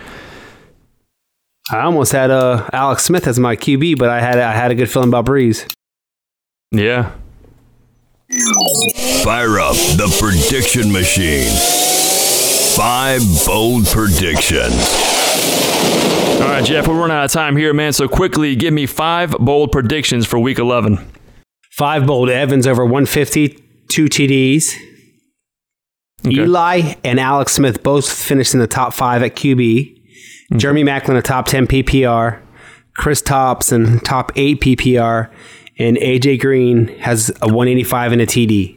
[1.70, 4.74] I almost had uh, Alex Smith as my QB, but I had I had a
[4.74, 5.68] good feeling about Brees.
[6.70, 7.12] Yeah.
[9.24, 11.50] Fire up the prediction machine.
[12.76, 14.74] Five bold predictions.
[16.40, 17.92] All right, Jeff, we're running out of time here, man.
[17.92, 20.98] So quickly, give me five bold predictions for Week 11.
[21.72, 23.48] Five bold Evans over 150,
[23.90, 24.74] two TDs.
[26.26, 26.42] Okay.
[26.42, 29.95] Eli and Alex Smith both finished in the top five at QB.
[30.55, 32.40] Jeremy Maclin, a top 10 PPR.
[32.97, 35.30] Chris Thompson, top eight PPR.
[35.78, 38.76] And AJ Green has a 185 and a TD.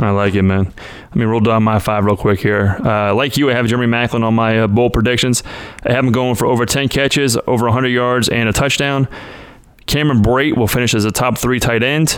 [0.00, 0.64] I like it, man.
[0.64, 2.76] Let me roll down my five real quick here.
[2.84, 5.42] Uh, like you, I have Jeremy Maclin on my uh, bold predictions.
[5.84, 9.08] I have him going for over 10 catches, over 100 yards, and a touchdown.
[9.86, 12.08] Cameron Brate will finish as a top three tight end.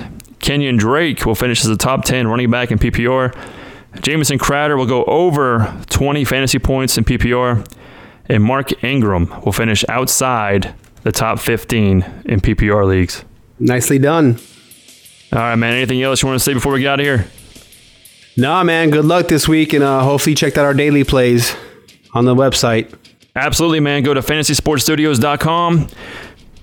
[0.41, 3.37] Kenyan Drake will finish as a top 10 running back in PPR.
[4.01, 7.67] Jamison Crowder will go over 20 fantasy points in PPR.
[8.29, 13.25] And Mark Ingram will finish outside the top 15 in PPR leagues.
[13.59, 14.39] Nicely done.
[15.33, 15.75] All right, man.
[15.75, 17.27] Anything else you want to say before we get out of here?
[18.37, 18.91] Nah, man.
[18.91, 21.57] Good luck this week, and uh, hopefully check out our daily plays
[22.13, 22.93] on the website.
[23.35, 24.03] Absolutely, man.
[24.03, 25.89] Go to fantasysportstudios.com.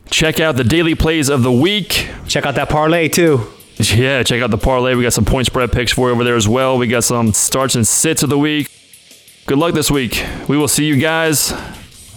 [0.10, 2.10] Check out the daily plays of the week.
[2.28, 3.48] Check out that parlay too.
[3.78, 4.94] Yeah, check out the parlay.
[4.94, 6.78] We got some point spread picks for you over there as well.
[6.78, 8.70] We got some starts and sits of the week.
[9.46, 10.26] Good luck this week.
[10.48, 11.52] We will see you guys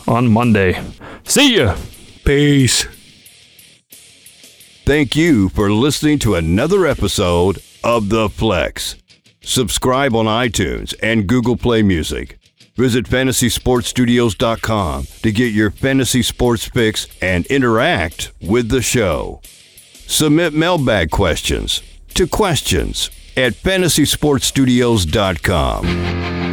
[0.06, 0.80] on Monday.
[1.24, 1.76] See ya.
[2.24, 2.86] Peace.
[4.84, 8.94] Thank you for listening to another episode of The Flex.
[9.42, 12.38] Subscribe on iTunes and Google Play Music.
[12.76, 19.40] Visit fantasysportstudios.com to get your fantasy sports fix and interact with the show.
[20.06, 21.82] Submit mailbag questions
[22.14, 26.45] to questions at fantasysportstudios.com.